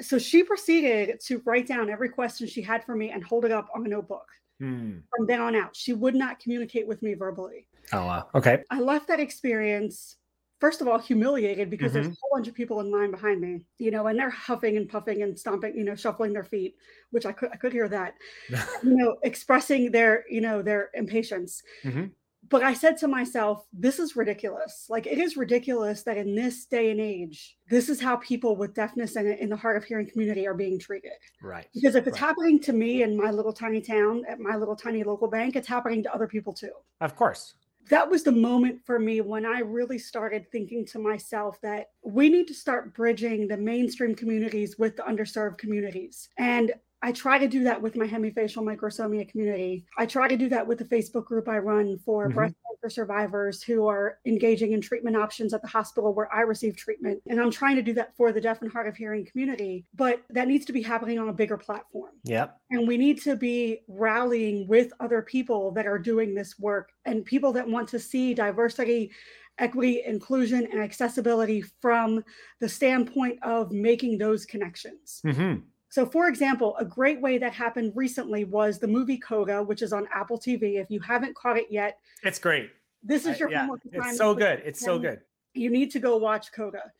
So 0.00 0.18
she 0.18 0.42
proceeded 0.42 1.20
to 1.26 1.42
write 1.44 1.66
down 1.66 1.90
every 1.90 2.08
question 2.08 2.46
she 2.46 2.62
had 2.62 2.84
for 2.84 2.96
me 2.96 3.10
and 3.10 3.22
hold 3.22 3.44
it 3.44 3.52
up 3.52 3.68
on 3.74 3.84
a 3.84 3.88
notebook. 3.88 4.26
Hmm. 4.58 4.98
From 5.14 5.26
then 5.26 5.40
on 5.40 5.54
out, 5.54 5.74
she 5.74 5.92
would 5.92 6.14
not 6.14 6.38
communicate 6.38 6.86
with 6.86 7.02
me 7.02 7.14
verbally. 7.14 7.66
Oh 7.92 8.06
wow. 8.06 8.28
Okay. 8.34 8.62
I 8.70 8.80
left 8.80 9.08
that 9.08 9.20
experience 9.20 10.16
first 10.62 10.80
of 10.80 10.86
all 10.86 10.96
humiliated 10.96 11.68
because 11.68 11.90
mm-hmm. 11.90 12.02
there's 12.04 12.16
a 12.16 12.20
whole 12.22 12.30
bunch 12.36 12.46
of 12.46 12.54
people 12.54 12.78
in 12.78 12.88
line 12.88 13.10
behind 13.10 13.40
me, 13.40 13.64
you 13.78 13.90
know, 13.90 14.06
and 14.06 14.16
they're 14.16 14.30
huffing 14.30 14.76
and 14.76 14.88
puffing 14.88 15.24
and 15.24 15.36
stomping, 15.36 15.76
you 15.76 15.82
know, 15.82 15.96
shuffling 15.96 16.32
their 16.32 16.44
feet, 16.44 16.76
which 17.10 17.26
I 17.26 17.32
could 17.32 17.50
I 17.52 17.56
could 17.56 17.72
hear 17.72 17.88
that, 17.88 18.14
you 18.48 18.96
know, 18.96 19.16
expressing 19.24 19.90
their 19.90 20.24
you 20.30 20.40
know 20.40 20.62
their 20.62 20.90
impatience. 20.94 21.64
Mm-hmm. 21.82 22.04
But 22.48 22.62
I 22.62 22.74
said 22.74 22.96
to 22.98 23.08
myself, 23.08 23.66
this 23.72 23.98
is 23.98 24.14
ridiculous. 24.14 24.86
Like 24.88 25.08
it 25.08 25.18
is 25.18 25.36
ridiculous 25.36 26.04
that 26.04 26.16
in 26.16 26.36
this 26.36 26.64
day 26.66 26.92
and 26.92 27.00
age, 27.00 27.56
this 27.68 27.88
is 27.88 28.00
how 28.00 28.16
people 28.16 28.54
with 28.54 28.72
deafness 28.72 29.16
and 29.16 29.26
in 29.26 29.48
the 29.48 29.56
hard 29.56 29.76
of 29.76 29.84
hearing 29.84 30.08
community 30.08 30.46
are 30.46 30.54
being 30.54 30.78
treated. 30.78 31.18
Right. 31.42 31.66
Because 31.74 31.96
if 31.96 32.06
it's 32.06 32.20
right. 32.20 32.28
happening 32.28 32.60
to 32.60 32.72
me 32.72 33.02
in 33.02 33.16
my 33.16 33.32
little 33.32 33.52
tiny 33.52 33.80
town 33.80 34.22
at 34.28 34.38
my 34.38 34.54
little 34.54 34.76
tiny 34.76 35.02
local 35.02 35.26
bank, 35.28 35.56
it's 35.56 35.66
happening 35.66 36.04
to 36.04 36.14
other 36.14 36.28
people 36.28 36.52
too. 36.52 36.72
Of 37.00 37.16
course 37.16 37.54
that 37.92 38.10
was 38.10 38.22
the 38.22 38.32
moment 38.32 38.80
for 38.86 38.98
me 38.98 39.20
when 39.20 39.44
I 39.44 39.58
really 39.58 39.98
started 39.98 40.50
thinking 40.50 40.86
to 40.86 40.98
myself 40.98 41.60
that 41.60 41.90
we 42.02 42.30
need 42.30 42.48
to 42.48 42.54
start 42.54 42.94
bridging 42.94 43.46
the 43.46 43.58
mainstream 43.58 44.14
communities 44.14 44.78
with 44.78 44.96
the 44.96 45.02
underserved 45.02 45.58
communities. 45.58 46.30
And 46.38 46.72
I 47.02 47.10
try 47.10 47.36
to 47.38 47.48
do 47.48 47.64
that 47.64 47.82
with 47.82 47.96
my 47.96 48.06
hemifacial 48.06 48.62
microsomia 48.62 49.28
community. 49.28 49.84
I 49.98 50.06
try 50.06 50.28
to 50.28 50.36
do 50.36 50.48
that 50.50 50.66
with 50.66 50.78
the 50.78 50.84
Facebook 50.84 51.24
group 51.24 51.48
I 51.48 51.58
run 51.58 51.98
for 51.98 52.26
mm-hmm. 52.26 52.34
breast 52.34 52.54
cancer 52.66 52.94
survivors 52.94 53.62
who 53.62 53.88
are 53.88 54.18
engaging 54.24 54.72
in 54.72 54.80
treatment 54.80 55.16
options 55.16 55.52
at 55.52 55.62
the 55.62 55.68
hospital 55.68 56.14
where 56.14 56.32
I 56.32 56.42
receive 56.42 56.76
treatment. 56.76 57.20
And 57.28 57.40
I'm 57.40 57.50
trying 57.50 57.74
to 57.76 57.82
do 57.82 57.92
that 57.94 58.16
for 58.16 58.30
the 58.30 58.40
deaf 58.40 58.62
and 58.62 58.70
hard 58.70 58.86
of 58.86 58.96
hearing 58.96 59.26
community, 59.26 59.84
but 59.94 60.22
that 60.30 60.46
needs 60.46 60.64
to 60.66 60.72
be 60.72 60.82
happening 60.82 61.18
on 61.18 61.28
a 61.28 61.32
bigger 61.32 61.56
platform. 61.56 62.12
Yep. 62.22 62.56
And 62.70 62.86
we 62.86 62.96
need 62.96 63.20
to 63.22 63.34
be 63.34 63.80
rallying 63.88 64.68
with 64.68 64.92
other 65.00 65.22
people 65.22 65.72
that 65.72 65.86
are 65.86 65.98
doing 65.98 66.34
this 66.34 66.56
work 66.58 66.92
and 67.04 67.24
people 67.24 67.52
that 67.54 67.68
want 67.68 67.88
to 67.88 67.98
see 67.98 68.32
diversity 68.32 69.10
equity, 69.58 70.02
inclusion, 70.06 70.66
and 70.72 70.80
accessibility 70.80 71.62
from 71.80 72.24
the 72.60 72.68
standpoint 72.68 73.38
of 73.42 73.70
making 73.70 74.18
those 74.18 74.46
connections. 74.46 75.20
Mm-hmm. 75.24 75.60
So, 75.92 76.06
for 76.06 76.26
example, 76.26 76.74
a 76.78 76.86
great 76.86 77.20
way 77.20 77.36
that 77.36 77.52
happened 77.52 77.92
recently 77.94 78.44
was 78.44 78.78
the 78.78 78.88
movie 78.88 79.18
Coda, 79.18 79.62
which 79.62 79.82
is 79.82 79.92
on 79.92 80.08
Apple 80.10 80.38
TV. 80.38 80.80
If 80.80 80.90
you 80.90 81.00
haven't 81.00 81.36
caught 81.36 81.58
it 81.58 81.66
yet, 81.68 81.98
it's 82.22 82.38
great. 82.38 82.70
This 83.02 83.26
is 83.26 83.38
your 83.38 83.50
I, 83.50 83.52
yeah, 83.52 83.60
homework. 83.60 83.80
It's 83.92 84.16
so 84.16 84.34
good. 84.34 84.62
It's 84.64 84.80
so 84.80 84.98
good. 84.98 85.20
You 85.52 85.68
need 85.68 85.90
to 85.90 85.98
go 85.98 86.16
watch 86.16 86.50
Coda. 86.50 86.90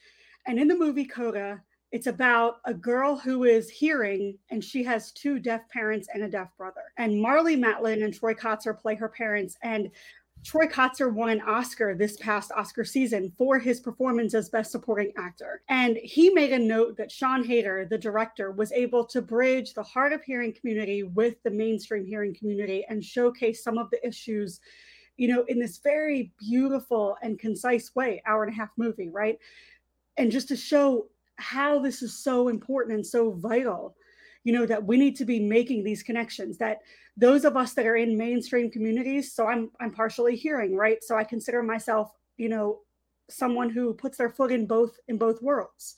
And 0.46 0.58
in 0.58 0.68
the 0.68 0.76
movie 0.76 1.06
Coda, 1.06 1.62
it's 1.90 2.06
about 2.06 2.56
a 2.66 2.74
girl 2.74 3.16
who 3.16 3.44
is 3.44 3.70
hearing 3.70 4.36
and 4.50 4.62
she 4.62 4.84
has 4.84 5.10
two 5.12 5.38
deaf 5.38 5.66
parents 5.70 6.08
and 6.12 6.24
a 6.24 6.28
deaf 6.28 6.50
brother. 6.58 6.82
And 6.98 7.14
Marlee 7.14 7.58
Matlin 7.58 8.04
and 8.04 8.12
Troy 8.12 8.34
Kotsur 8.34 8.78
play 8.78 8.94
her 8.96 9.08
parents. 9.08 9.56
And 9.62 9.90
Troy 10.44 10.66
Kotsur 10.66 11.12
won 11.12 11.30
an 11.30 11.40
Oscar 11.42 11.94
this 11.94 12.16
past 12.16 12.50
Oscar 12.52 12.84
season 12.84 13.32
for 13.38 13.60
his 13.60 13.78
performance 13.78 14.34
as 14.34 14.48
Best 14.48 14.72
Supporting 14.72 15.12
Actor. 15.16 15.62
And 15.68 15.96
he 16.02 16.30
made 16.30 16.52
a 16.52 16.58
note 16.58 16.96
that 16.96 17.12
Sian 17.12 17.44
Heder, 17.44 17.86
the 17.88 17.98
director, 17.98 18.50
was 18.50 18.72
able 18.72 19.04
to 19.06 19.22
bridge 19.22 19.72
the 19.74 19.84
hard 19.84 20.12
of 20.12 20.22
hearing 20.24 20.52
community 20.52 21.04
with 21.04 21.40
the 21.44 21.50
mainstream 21.50 22.04
hearing 22.04 22.34
community 22.34 22.84
and 22.88 23.04
showcase 23.04 23.62
some 23.62 23.78
of 23.78 23.88
the 23.90 24.04
issues, 24.06 24.60
you 25.16 25.28
know, 25.28 25.44
in 25.44 25.60
this 25.60 25.78
very 25.78 26.32
beautiful 26.40 27.16
and 27.22 27.38
concise 27.38 27.94
way, 27.94 28.20
hour 28.26 28.42
and 28.42 28.52
a 28.52 28.56
half 28.56 28.70
movie, 28.76 29.10
right? 29.10 29.38
And 30.16 30.32
just 30.32 30.48
to 30.48 30.56
show 30.56 31.06
how 31.36 31.78
this 31.78 32.02
is 32.02 32.18
so 32.18 32.48
important 32.48 32.96
and 32.96 33.06
so 33.06 33.30
vital 33.30 33.94
you 34.44 34.52
know 34.52 34.66
that 34.66 34.84
we 34.84 34.96
need 34.96 35.16
to 35.16 35.24
be 35.24 35.40
making 35.40 35.84
these 35.84 36.02
connections 36.02 36.58
that 36.58 36.78
those 37.16 37.44
of 37.44 37.56
us 37.56 37.74
that 37.74 37.86
are 37.86 37.96
in 37.96 38.16
mainstream 38.16 38.70
communities 38.70 39.32
so 39.34 39.46
i'm 39.46 39.70
i'm 39.80 39.92
partially 39.92 40.36
hearing 40.36 40.76
right? 40.76 41.02
So 41.02 41.16
i 41.16 41.24
consider 41.24 41.62
myself 41.62 42.10
you 42.36 42.48
know 42.48 42.80
someone 43.30 43.70
who 43.70 43.94
puts 43.94 44.18
their 44.18 44.30
foot 44.30 44.52
in 44.52 44.66
both 44.66 44.98
in 45.08 45.16
both 45.16 45.40
worlds. 45.42 45.96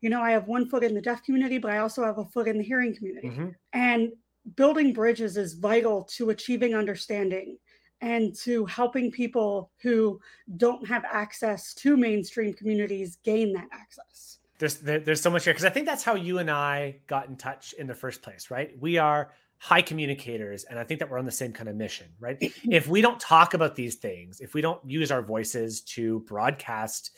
You 0.00 0.10
know 0.10 0.22
i 0.22 0.30
have 0.30 0.48
one 0.48 0.68
foot 0.68 0.84
in 0.84 0.94
the 0.94 1.00
deaf 1.00 1.22
community 1.22 1.58
but 1.58 1.70
i 1.70 1.78
also 1.78 2.04
have 2.04 2.18
a 2.18 2.24
foot 2.24 2.48
in 2.48 2.58
the 2.58 2.64
hearing 2.64 2.94
community. 2.94 3.28
Mm-hmm. 3.28 3.48
and 3.72 4.12
building 4.56 4.92
bridges 4.92 5.38
is 5.38 5.54
vital 5.54 6.04
to 6.16 6.28
achieving 6.30 6.74
understanding 6.74 7.56
and 8.02 8.34
to 8.34 8.66
helping 8.66 9.10
people 9.10 9.70
who 9.80 10.20
don't 10.58 10.86
have 10.86 11.04
access 11.10 11.72
to 11.72 11.96
mainstream 11.96 12.52
communities 12.52 13.16
gain 13.24 13.54
that 13.54 13.68
access 13.72 14.40
there's 14.58 14.76
there, 14.76 15.00
there's 15.00 15.20
so 15.20 15.30
much 15.30 15.44
here 15.44 15.52
because 15.52 15.64
I 15.64 15.70
think 15.70 15.86
that's 15.86 16.04
how 16.04 16.14
you 16.14 16.38
and 16.38 16.50
I 16.50 16.96
got 17.06 17.28
in 17.28 17.36
touch 17.36 17.72
in 17.74 17.86
the 17.86 17.94
first 17.94 18.22
place, 18.22 18.50
right? 18.50 18.70
We 18.80 18.98
are 18.98 19.32
high 19.58 19.82
communicators, 19.82 20.64
and 20.64 20.78
I 20.78 20.84
think 20.84 21.00
that 21.00 21.10
we're 21.10 21.18
on 21.18 21.24
the 21.24 21.32
same 21.32 21.52
kind 21.52 21.68
of 21.68 21.76
mission, 21.76 22.06
right? 22.20 22.36
if 22.70 22.88
we 22.88 23.00
don't 23.00 23.18
talk 23.18 23.54
about 23.54 23.74
these 23.74 23.96
things, 23.96 24.40
if 24.40 24.54
we 24.54 24.60
don't 24.60 24.80
use 24.88 25.10
our 25.10 25.22
voices 25.22 25.80
to 25.82 26.20
broadcast 26.20 27.10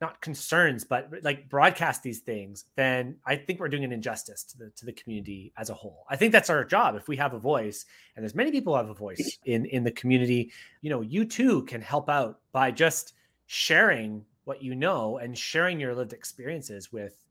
not 0.00 0.20
concerns, 0.20 0.84
but 0.84 1.10
like 1.22 1.48
broadcast 1.48 2.04
these 2.04 2.20
things, 2.20 2.66
then 2.76 3.16
I 3.26 3.34
think 3.34 3.58
we're 3.58 3.68
doing 3.68 3.82
an 3.82 3.90
injustice 3.90 4.44
to 4.44 4.58
the 4.58 4.70
to 4.76 4.86
the 4.86 4.92
community 4.92 5.52
as 5.56 5.70
a 5.70 5.74
whole. 5.74 6.04
I 6.08 6.16
think 6.16 6.32
that's 6.32 6.50
our 6.50 6.64
job. 6.64 6.94
If 6.94 7.08
we 7.08 7.16
have 7.16 7.34
a 7.34 7.38
voice, 7.38 7.84
and 8.14 8.22
there's 8.22 8.34
many 8.34 8.52
people 8.52 8.72
who 8.72 8.76
have 8.76 8.90
a 8.90 8.94
voice 8.94 9.38
in 9.44 9.66
in 9.66 9.82
the 9.82 9.90
community, 9.90 10.52
you 10.82 10.90
know, 10.90 11.00
you 11.00 11.24
too 11.24 11.62
can 11.64 11.80
help 11.80 12.08
out 12.08 12.40
by 12.52 12.70
just 12.70 13.14
sharing 13.46 14.24
what 14.48 14.62
you 14.62 14.74
know 14.74 15.18
and 15.18 15.36
sharing 15.36 15.78
your 15.78 15.94
lived 15.94 16.14
experiences 16.14 16.90
with 16.90 17.24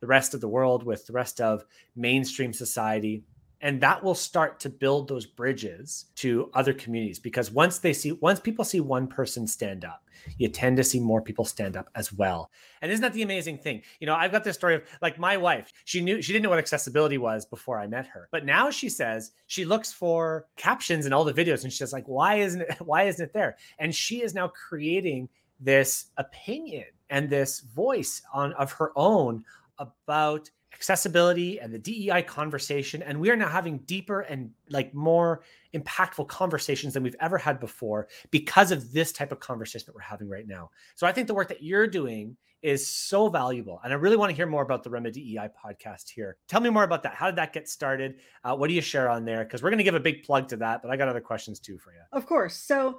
the 0.00 0.06
rest 0.06 0.34
of 0.34 0.40
the 0.40 0.48
world, 0.48 0.82
with 0.82 1.06
the 1.06 1.12
rest 1.12 1.40
of 1.40 1.64
mainstream 1.94 2.52
society, 2.52 3.22
and 3.62 3.80
that 3.80 4.02
will 4.02 4.14
start 4.14 4.60
to 4.60 4.68
build 4.68 5.08
those 5.08 5.24
bridges 5.24 6.06
to 6.16 6.50
other 6.52 6.74
communities 6.74 7.18
because 7.18 7.50
once 7.50 7.78
they 7.78 7.92
see 7.92 8.12
once 8.12 8.38
people 8.38 8.64
see 8.64 8.80
one 8.80 9.06
person 9.06 9.46
stand 9.46 9.84
up 9.84 10.02
you 10.36 10.48
tend 10.48 10.76
to 10.76 10.84
see 10.84 11.00
more 11.00 11.22
people 11.22 11.44
stand 11.44 11.76
up 11.76 11.88
as 11.94 12.12
well. 12.12 12.50
And 12.82 12.90
isn't 12.90 13.02
that 13.02 13.12
the 13.12 13.22
amazing 13.22 13.58
thing? 13.58 13.82
You 14.00 14.06
know 14.06 14.14
i've 14.14 14.32
got 14.32 14.44
this 14.44 14.56
story 14.56 14.74
of 14.74 14.82
like 15.00 15.18
my 15.18 15.36
wife 15.36 15.72
she 15.84 16.02
knew 16.02 16.20
she 16.20 16.32
didn't 16.32 16.42
know 16.42 16.50
what 16.50 16.58
accessibility 16.58 17.16
was 17.16 17.46
before 17.46 17.78
i 17.78 17.86
met 17.86 18.06
her. 18.08 18.28
But 18.30 18.44
now 18.44 18.70
she 18.70 18.88
says 18.88 19.30
she 19.46 19.64
looks 19.64 19.92
for 19.92 20.46
captions 20.56 21.06
in 21.06 21.12
all 21.14 21.24
the 21.24 21.32
videos 21.32 21.64
and 21.64 21.72
she's 21.72 21.92
like 21.92 22.06
why 22.06 22.36
isn't 22.36 22.60
it 22.60 22.76
why 22.80 23.04
isn't 23.04 23.24
it 23.24 23.32
there? 23.32 23.56
And 23.78 23.94
she 23.94 24.22
is 24.22 24.34
now 24.34 24.48
creating 24.48 25.28
this 25.60 26.06
opinion 26.16 26.84
and 27.10 27.30
this 27.30 27.60
voice 27.60 28.22
on 28.32 28.52
of 28.54 28.72
her 28.72 28.92
own 28.96 29.44
about 29.78 30.50
accessibility 30.76 31.58
and 31.58 31.72
the 31.72 31.78
DEI 31.78 32.22
conversation. 32.22 33.02
And 33.02 33.18
we 33.18 33.30
are 33.30 33.36
now 33.36 33.48
having 33.48 33.78
deeper 33.78 34.20
and 34.20 34.50
like 34.68 34.94
more 34.94 35.42
impactful 35.74 36.28
conversations 36.28 36.94
than 36.94 37.02
we've 37.02 37.16
ever 37.18 37.38
had 37.38 37.58
before 37.58 38.08
because 38.30 38.70
of 38.72 38.92
this 38.92 39.10
type 39.10 39.32
of 39.32 39.40
conversation 39.40 39.86
that 39.86 39.94
we're 39.94 40.02
having 40.02 40.28
right 40.28 40.46
now. 40.46 40.70
So 40.94 41.06
I 41.06 41.12
think 41.12 41.28
the 41.28 41.34
work 41.34 41.48
that 41.48 41.62
you're 41.62 41.86
doing 41.86 42.36
is 42.62 42.86
so 42.86 43.28
valuable. 43.28 43.80
And 43.84 43.92
I 43.92 43.96
really 43.96 44.16
want 44.16 44.30
to 44.30 44.36
hear 44.36 44.46
more 44.46 44.62
about 44.62 44.82
the 44.82 44.90
RemeDEI 44.90 45.50
podcast 45.64 46.10
here. 46.10 46.36
Tell 46.48 46.60
me 46.60 46.68
more 46.68 46.84
about 46.84 47.02
that. 47.04 47.14
How 47.14 47.26
did 47.26 47.36
that 47.36 47.52
get 47.52 47.68
started? 47.68 48.16
Uh, 48.44 48.56
what 48.56 48.68
do 48.68 48.74
you 48.74 48.80
share 48.80 49.08
on 49.08 49.24
there? 49.24 49.44
Because 49.44 49.62
we're 49.62 49.70
going 49.70 49.78
to 49.78 49.84
give 49.84 49.94
a 49.94 50.00
big 50.00 50.24
plug 50.24 50.48
to 50.48 50.56
that, 50.58 50.82
but 50.82 50.90
I 50.90 50.96
got 50.96 51.08
other 51.08 51.20
questions 51.20 51.60
too 51.60 51.78
for 51.78 51.92
you. 51.92 52.00
Of 52.12 52.26
course. 52.26 52.56
So 52.56 52.98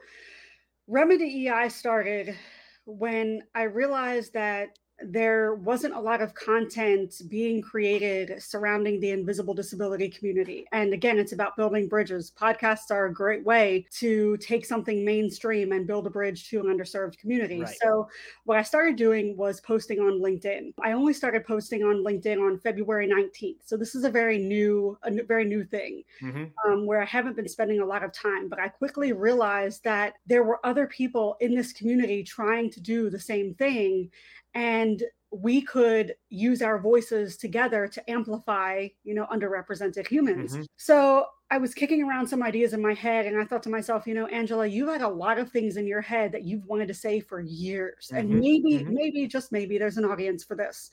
RemeDEI 0.90 1.70
started 1.72 2.38
when 2.86 3.44
I 3.54 3.64
realized 3.64 4.34
that 4.34 4.70
there 5.04 5.54
wasn't 5.56 5.94
a 5.94 6.00
lot 6.00 6.22
of 6.22 6.34
content 6.34 7.22
being 7.30 7.62
created 7.62 8.42
surrounding 8.42 9.00
the 9.00 9.12
invisible 9.12 9.54
disability 9.54 10.10
community. 10.10 10.66
And 10.72 10.94
again, 10.94 11.20
it's 11.20 11.34
about 11.34 11.56
building 11.56 11.88
bridges. 11.88 12.32
Podcasts 12.40 12.90
are 12.90 13.06
a 13.06 13.14
great 13.14 13.46
way 13.46 13.86
to 14.00 14.38
take 14.38 14.66
something 14.66 15.06
mainstream 15.06 15.72
and 15.72 15.86
build 15.86 16.08
a 16.08 16.10
bridge 16.10 16.50
to 16.50 16.60
an 16.60 16.66
underserved 16.66 17.18
community. 17.20 17.62
Right. 17.62 17.76
So, 17.82 18.10
what 18.46 18.58
I 18.58 18.64
started 18.64 18.96
doing 18.96 19.38
was 19.38 19.62
posting 19.62 20.00
on 20.00 20.20
LinkedIn. 20.20 20.74
I 20.84 20.94
only 20.94 21.14
started 21.14 21.46
posting 21.46 21.84
on 21.84 22.04
LinkedIn 22.04 22.40
on 22.40 22.60
February 22.60 23.08
19th. 23.08 23.58
So, 23.66 23.78
this 23.78 23.94
is 23.94 24.04
a 24.04 24.10
very 24.10 24.40
new, 24.40 24.98
a 25.04 25.24
very 25.24 25.46
new 25.46 25.64
thing 25.64 26.04
mm-hmm. 26.22 26.46
um, 26.72 26.86
where 26.88 27.02
I 27.02 27.06
haven't 27.06 27.36
been 27.36 27.48
spending 27.48 27.82
a 27.82 27.86
lot 27.86 28.04
of 28.04 28.12
time. 28.14 28.50
But 28.50 28.60
I 28.60 28.70
quickly 28.70 29.14
realized 29.14 29.84
that 29.84 30.14
there 30.26 30.44
were 30.44 30.60
other 30.66 30.88
people 30.88 31.38
in 31.40 31.54
this 31.54 31.72
community 31.72 32.24
trying 32.24 32.72
to 32.72 32.82
do 32.82 33.10
the 33.10 33.20
same 33.20 33.54
thing 33.54 34.10
and 34.58 35.04
we 35.30 35.62
could 35.62 36.16
use 36.30 36.64
our 36.64 36.80
voices 36.80 37.38
together 37.38 37.88
to 37.88 38.10
amplify 38.10 38.88
you 39.04 39.14
know 39.14 39.28
underrepresented 39.32 40.08
humans 40.08 40.54
mm-hmm. 40.54 40.64
so 40.78 41.26
i 41.52 41.58
was 41.58 41.74
kicking 41.76 42.02
around 42.02 42.26
some 42.26 42.42
ideas 42.42 42.74
in 42.74 42.82
my 42.82 42.94
head 42.94 43.26
and 43.26 43.40
i 43.40 43.46
thought 43.46 43.62
to 43.62 43.70
myself 43.70 44.08
you 44.08 44.16
know 44.16 44.26
angela 44.28 44.66
you've 44.66 44.90
had 44.90 45.02
a 45.02 45.08
lot 45.08 45.38
of 45.38 45.52
things 45.52 45.78
in 45.78 45.86
your 45.86 46.02
head 46.02 46.32
that 46.32 46.44
you've 46.44 46.66
wanted 46.66 46.88
to 46.88 46.94
say 46.94 47.20
for 47.20 47.40
years 47.40 48.08
mm-hmm. 48.08 48.18
and 48.18 48.30
maybe 48.30 48.80
mm-hmm. 48.80 48.94
maybe 48.94 49.28
just 49.28 49.52
maybe 49.52 49.78
there's 49.78 49.98
an 49.98 50.06
audience 50.06 50.44
for 50.44 50.56
this 50.56 50.90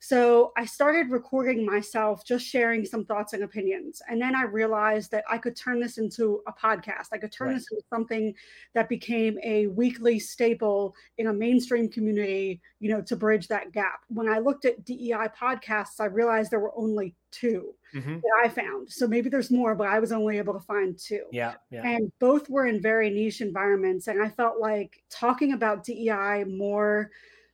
so 0.00 0.52
I 0.56 0.64
started 0.64 1.10
recording 1.10 1.66
myself, 1.66 2.24
just 2.24 2.46
sharing 2.46 2.84
some 2.84 3.04
thoughts 3.04 3.32
and 3.32 3.42
opinions. 3.42 4.00
And 4.08 4.20
then 4.20 4.36
I 4.36 4.44
realized 4.44 5.10
that 5.10 5.24
I 5.28 5.38
could 5.38 5.56
turn 5.56 5.80
this 5.80 5.98
into 5.98 6.40
a 6.46 6.52
podcast. 6.52 7.08
I 7.12 7.18
could 7.18 7.32
turn 7.32 7.48
right. 7.48 7.54
this 7.54 7.66
into 7.70 7.82
something 7.90 8.32
that 8.74 8.88
became 8.88 9.38
a 9.42 9.66
weekly 9.66 10.20
staple 10.20 10.94
in 11.18 11.26
a 11.26 11.32
mainstream 11.32 11.88
community, 11.88 12.60
you 12.78 12.90
know, 12.90 13.02
to 13.02 13.16
bridge 13.16 13.48
that 13.48 13.72
gap. 13.72 14.00
When 14.08 14.28
I 14.28 14.38
looked 14.38 14.64
at 14.64 14.84
DEI 14.84 15.28
podcasts, 15.36 16.00
I 16.00 16.06
realized 16.06 16.52
there 16.52 16.60
were 16.60 16.76
only 16.76 17.16
2 17.32 17.74
mm-hmm. 17.94 18.14
that 18.14 18.42
I 18.44 18.48
found. 18.48 18.90
So 18.90 19.08
maybe 19.08 19.28
there's 19.28 19.50
more, 19.50 19.74
but 19.74 19.88
I 19.88 19.98
was 19.98 20.12
only 20.12 20.38
able 20.38 20.54
to 20.54 20.60
find 20.60 20.96
two. 20.96 21.24
Yeah, 21.32 21.54
yeah. 21.70 21.82
And 21.84 22.12
both 22.20 22.48
were 22.48 22.66
in 22.66 22.80
very 22.80 23.10
niche 23.10 23.40
environments. 23.40 24.06
And 24.06 24.22
I 24.22 24.28
felt 24.28 24.60
like 24.60 25.02
talking 25.10 25.52
about 25.54 25.84
DEI 25.84 26.44
more 26.44 27.10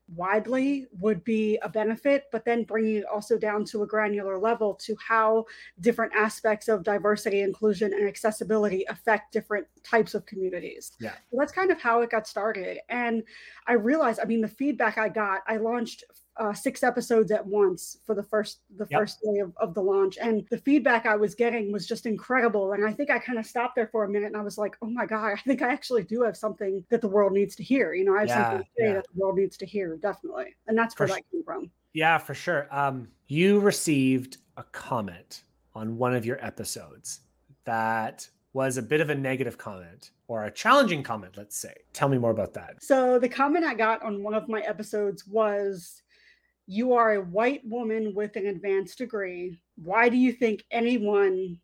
widely 0.08 0.86
would 0.98 1.24
be 1.24 1.58
a 1.62 1.68
benefit, 1.68 2.24
but 2.30 2.44
then 2.44 2.64
bringing 2.64 2.96
it 2.96 3.04
also 3.06 3.38
down 3.38 3.64
to 3.64 3.82
a 3.82 3.86
granular 3.86 4.38
level 4.38 4.74
to 4.74 4.94
how 4.96 5.44
different 5.80 6.12
aspects 6.14 6.68
of 6.68 6.82
diversity, 6.82 7.40
inclusion, 7.40 7.92
and 7.92 8.06
accessibility 8.06 8.84
affect 8.88 9.32
different 9.32 9.66
types 9.82 10.14
of 10.14 10.26
communities. 10.26 10.92
Yeah. 11.00 11.14
So 11.30 11.38
that's 11.38 11.52
kind 11.52 11.70
of 11.70 11.80
how 11.80 12.02
it 12.02 12.10
got 12.10 12.26
started. 12.26 12.78
And 12.88 13.22
I 13.66 13.74
realized, 13.74 14.20
I 14.20 14.26
mean, 14.26 14.40
the 14.40 14.48
feedback 14.48 14.98
I 14.98 15.08
got, 15.08 15.42
I 15.46 15.56
launched 15.56 16.04
uh, 16.36 16.52
six 16.52 16.82
episodes 16.82 17.30
at 17.30 17.46
once 17.46 17.98
for 18.04 18.14
the 18.14 18.22
first 18.22 18.60
the 18.76 18.86
yep. 18.90 19.00
first 19.00 19.20
day 19.22 19.38
of, 19.38 19.52
of 19.58 19.72
the 19.74 19.80
launch 19.80 20.18
and 20.20 20.44
the 20.50 20.58
feedback 20.58 21.06
i 21.06 21.14
was 21.14 21.34
getting 21.34 21.72
was 21.72 21.86
just 21.86 22.06
incredible 22.06 22.72
and 22.72 22.84
i 22.84 22.92
think 22.92 23.08
i 23.08 23.18
kind 23.18 23.38
of 23.38 23.46
stopped 23.46 23.76
there 23.76 23.86
for 23.86 24.04
a 24.04 24.08
minute 24.08 24.26
and 24.26 24.36
i 24.36 24.42
was 24.42 24.58
like 24.58 24.76
oh 24.82 24.90
my 24.90 25.06
god 25.06 25.32
i 25.32 25.36
think 25.36 25.62
i 25.62 25.72
actually 25.72 26.02
do 26.02 26.22
have 26.22 26.36
something 26.36 26.84
that 26.90 27.00
the 27.00 27.08
world 27.08 27.32
needs 27.32 27.54
to 27.54 27.62
hear 27.62 27.94
you 27.94 28.04
know 28.04 28.16
i 28.16 28.20
have 28.20 28.28
yeah, 28.28 28.42
something 28.42 28.58
to 28.58 28.70
say 28.76 28.86
yeah. 28.86 28.94
that 28.94 29.06
the 29.14 29.20
world 29.20 29.36
needs 29.36 29.56
to 29.56 29.64
hear 29.64 29.96
definitely 29.96 30.46
and 30.66 30.76
that's 30.76 30.98
where 30.98 31.06
for 31.06 31.14
that 31.14 31.22
came 31.30 31.44
from 31.44 31.70
yeah 31.92 32.18
for 32.18 32.34
sure 32.34 32.66
um 32.72 33.06
you 33.28 33.60
received 33.60 34.38
a 34.56 34.62
comment 34.64 35.44
on 35.74 35.96
one 35.96 36.14
of 36.14 36.26
your 36.26 36.44
episodes 36.44 37.20
that 37.64 38.28
was 38.54 38.76
a 38.76 38.82
bit 38.82 39.00
of 39.00 39.10
a 39.10 39.14
negative 39.14 39.58
comment 39.58 40.12
or 40.28 40.44
a 40.44 40.50
challenging 40.50 41.02
comment, 41.02 41.36
let's 41.36 41.56
say. 41.56 41.74
Tell 41.92 42.08
me 42.08 42.18
more 42.18 42.30
about 42.30 42.54
that. 42.54 42.82
So, 42.82 43.18
the 43.18 43.28
comment 43.28 43.64
I 43.64 43.74
got 43.74 44.02
on 44.02 44.22
one 44.22 44.32
of 44.32 44.48
my 44.48 44.60
episodes 44.60 45.26
was 45.26 46.02
you 46.66 46.94
are 46.94 47.14
a 47.14 47.22
white 47.22 47.62
woman 47.64 48.14
with 48.14 48.36
an 48.36 48.46
advanced 48.46 48.98
degree. 48.98 49.58
Why 49.76 50.08
do 50.08 50.16
you 50.16 50.32
think 50.32 50.64
anyone 50.70 51.58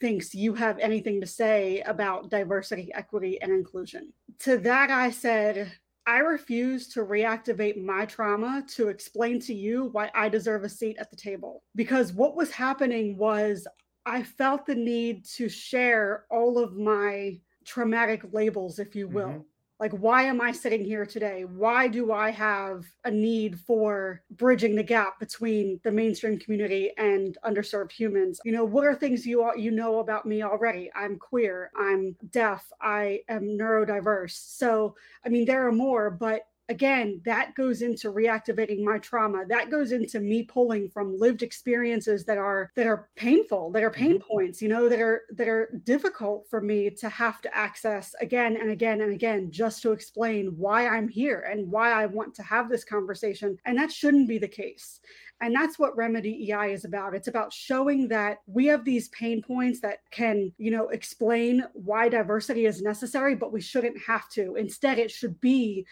thinks 0.00 0.34
you 0.34 0.54
have 0.54 0.78
anything 0.78 1.20
to 1.20 1.26
say 1.26 1.80
about 1.82 2.30
diversity, 2.30 2.92
equity, 2.94 3.40
and 3.40 3.52
inclusion? 3.52 4.12
To 4.40 4.58
that, 4.58 4.90
I 4.90 5.10
said, 5.10 5.72
I 6.06 6.18
refuse 6.18 6.88
to 6.88 7.04
reactivate 7.04 7.82
my 7.82 8.04
trauma 8.06 8.64
to 8.70 8.88
explain 8.88 9.40
to 9.40 9.54
you 9.54 9.84
why 9.92 10.10
I 10.14 10.28
deserve 10.28 10.64
a 10.64 10.68
seat 10.68 10.96
at 10.98 11.10
the 11.10 11.16
table. 11.16 11.62
Because 11.76 12.12
what 12.12 12.36
was 12.36 12.50
happening 12.50 13.16
was 13.16 13.66
I 14.04 14.22
felt 14.22 14.66
the 14.66 14.74
need 14.74 15.24
to 15.36 15.48
share 15.48 16.24
all 16.28 16.58
of 16.58 16.76
my 16.76 17.40
traumatic 17.64 18.22
labels, 18.32 18.80
if 18.80 18.96
you 18.96 19.06
will. 19.08 19.28
Mm-hmm 19.28 19.51
like 19.82 19.92
why 19.94 20.22
am 20.22 20.40
i 20.40 20.52
sitting 20.52 20.84
here 20.84 21.04
today? 21.04 21.44
Why 21.44 21.88
do 21.88 22.12
i 22.12 22.30
have 22.30 22.84
a 23.04 23.10
need 23.10 23.58
for 23.58 24.22
bridging 24.30 24.76
the 24.76 24.82
gap 24.84 25.18
between 25.18 25.80
the 25.82 25.90
mainstream 25.90 26.38
community 26.38 26.92
and 26.98 27.36
underserved 27.44 27.90
humans? 27.90 28.40
You 28.44 28.52
know 28.52 28.64
what 28.64 28.86
are 28.86 28.94
things 28.94 29.26
you 29.26 29.42
all, 29.42 29.56
you 29.56 29.72
know 29.72 29.98
about 29.98 30.24
me 30.24 30.44
already? 30.44 30.88
I'm 30.94 31.18
queer 31.18 31.72
i'm 31.76 32.14
deaf 32.30 32.64
i 32.80 33.22
am 33.28 33.42
neurodiverse. 33.58 34.36
So 34.56 34.94
i 35.26 35.28
mean 35.28 35.44
there 35.46 35.66
are 35.66 35.72
more 35.72 36.10
but 36.10 36.42
again, 36.68 37.20
that 37.24 37.54
goes 37.54 37.82
into 37.82 38.12
reactivating 38.12 38.82
my 38.82 38.98
trauma. 38.98 39.44
That 39.48 39.70
goes 39.70 39.92
into 39.92 40.20
me 40.20 40.44
pulling 40.44 40.88
from 40.88 41.18
lived 41.18 41.42
experiences 41.42 42.24
that 42.24 42.38
are 42.38 42.70
that 42.76 42.86
are 42.86 43.08
painful, 43.16 43.70
that 43.72 43.82
are 43.82 43.90
pain 43.90 44.18
mm-hmm. 44.18 44.28
points, 44.30 44.62
you 44.62 44.68
know, 44.68 44.88
that 44.88 45.00
are 45.00 45.22
that 45.36 45.48
are 45.48 45.80
difficult 45.84 46.46
for 46.48 46.60
me 46.60 46.90
to 46.90 47.08
have 47.08 47.40
to 47.42 47.56
access 47.56 48.14
again 48.20 48.56
and 48.56 48.70
again 48.70 49.00
and 49.00 49.12
again 49.12 49.50
just 49.50 49.82
to 49.82 49.92
explain 49.92 50.54
why 50.56 50.88
I'm 50.88 51.08
here 51.08 51.46
and 51.50 51.70
why 51.70 51.92
I 51.92 52.06
want 52.06 52.34
to 52.36 52.42
have 52.42 52.68
this 52.68 52.84
conversation. 52.84 53.56
And 53.64 53.76
that 53.78 53.92
shouldn't 53.92 54.28
be 54.28 54.38
the 54.38 54.48
case. 54.48 55.00
And 55.42 55.52
that's 55.52 55.76
what 55.76 55.96
RemeDEI 55.96 56.72
is 56.72 56.84
about. 56.84 57.16
It's 57.16 57.26
about 57.26 57.52
showing 57.52 58.06
that 58.08 58.38
we 58.46 58.66
have 58.66 58.84
these 58.84 59.08
pain 59.08 59.42
points 59.42 59.80
that 59.80 59.98
can, 60.12 60.52
you 60.56 60.70
know, 60.70 60.90
explain 60.90 61.64
why 61.72 62.08
diversity 62.08 62.64
is 62.64 62.80
necessary, 62.80 63.34
but 63.34 63.52
we 63.52 63.60
shouldn't 63.60 64.00
have 64.06 64.28
to. 64.30 64.54
Instead, 64.54 65.00
it 65.00 65.10
should 65.10 65.40
be 65.40 65.84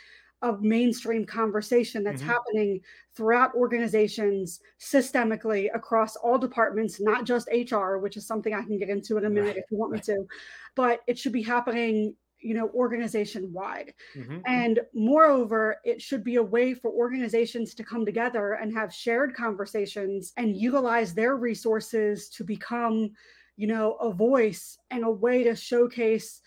of 0.43 0.63
mainstream 0.63 1.27
conversation 1.27 2.03
that's 2.03 2.23
mm-hmm. 2.23 2.31
happening 2.31 2.81
throughout 3.15 3.55
organizations 3.55 4.61
systemically 4.81 5.69
across 5.75 6.17
all 6.17 6.39
departments, 6.39 7.01
not 7.01 7.25
just 7.25 7.49
HR, 7.53 7.97
which 7.97 8.17
is 8.17 8.27
something 8.27 8.55
I 8.55 8.63
can 8.63 8.79
get 8.79 8.89
into 8.89 9.19
in 9.19 9.27
a 9.27 9.31
minute 9.31 9.49
right. 9.49 9.57
if 9.57 9.65
you 9.71 9.77
want 9.77 9.93
right. 9.93 10.09
me 10.09 10.15
to, 10.15 10.27
but 10.75 11.01
it 11.07 11.19
should 11.19 11.33
be 11.33 11.43
happening 11.43 12.15
you 12.43 12.55
know 12.55 12.71
organization 12.71 13.53
wide 13.53 13.93
mm-hmm. 14.17 14.39
and 14.47 14.81
moreover 14.95 15.77
it 15.85 16.01
should 16.01 16.25
be 16.25 16.37
a 16.37 16.43
way 16.43 16.73
for 16.73 16.91
organizations 16.91 17.75
to 17.75 17.85
come 17.85 18.05
together 18.07 18.55
and 18.55 18.73
have 18.73 18.95
shared 18.95 19.35
conversations 19.35 20.33
and 20.37 20.57
utilize 20.57 21.13
their 21.13 21.37
resources 21.37 22.31
to 22.31 22.43
become 22.43 23.11
you 23.57 23.67
know 23.67 23.93
a 23.97 24.11
voice 24.11 24.79
and 24.91 25.05
a 25.05 25.11
way 25.11 25.45
to 25.45 25.55
showcase 25.55 26.41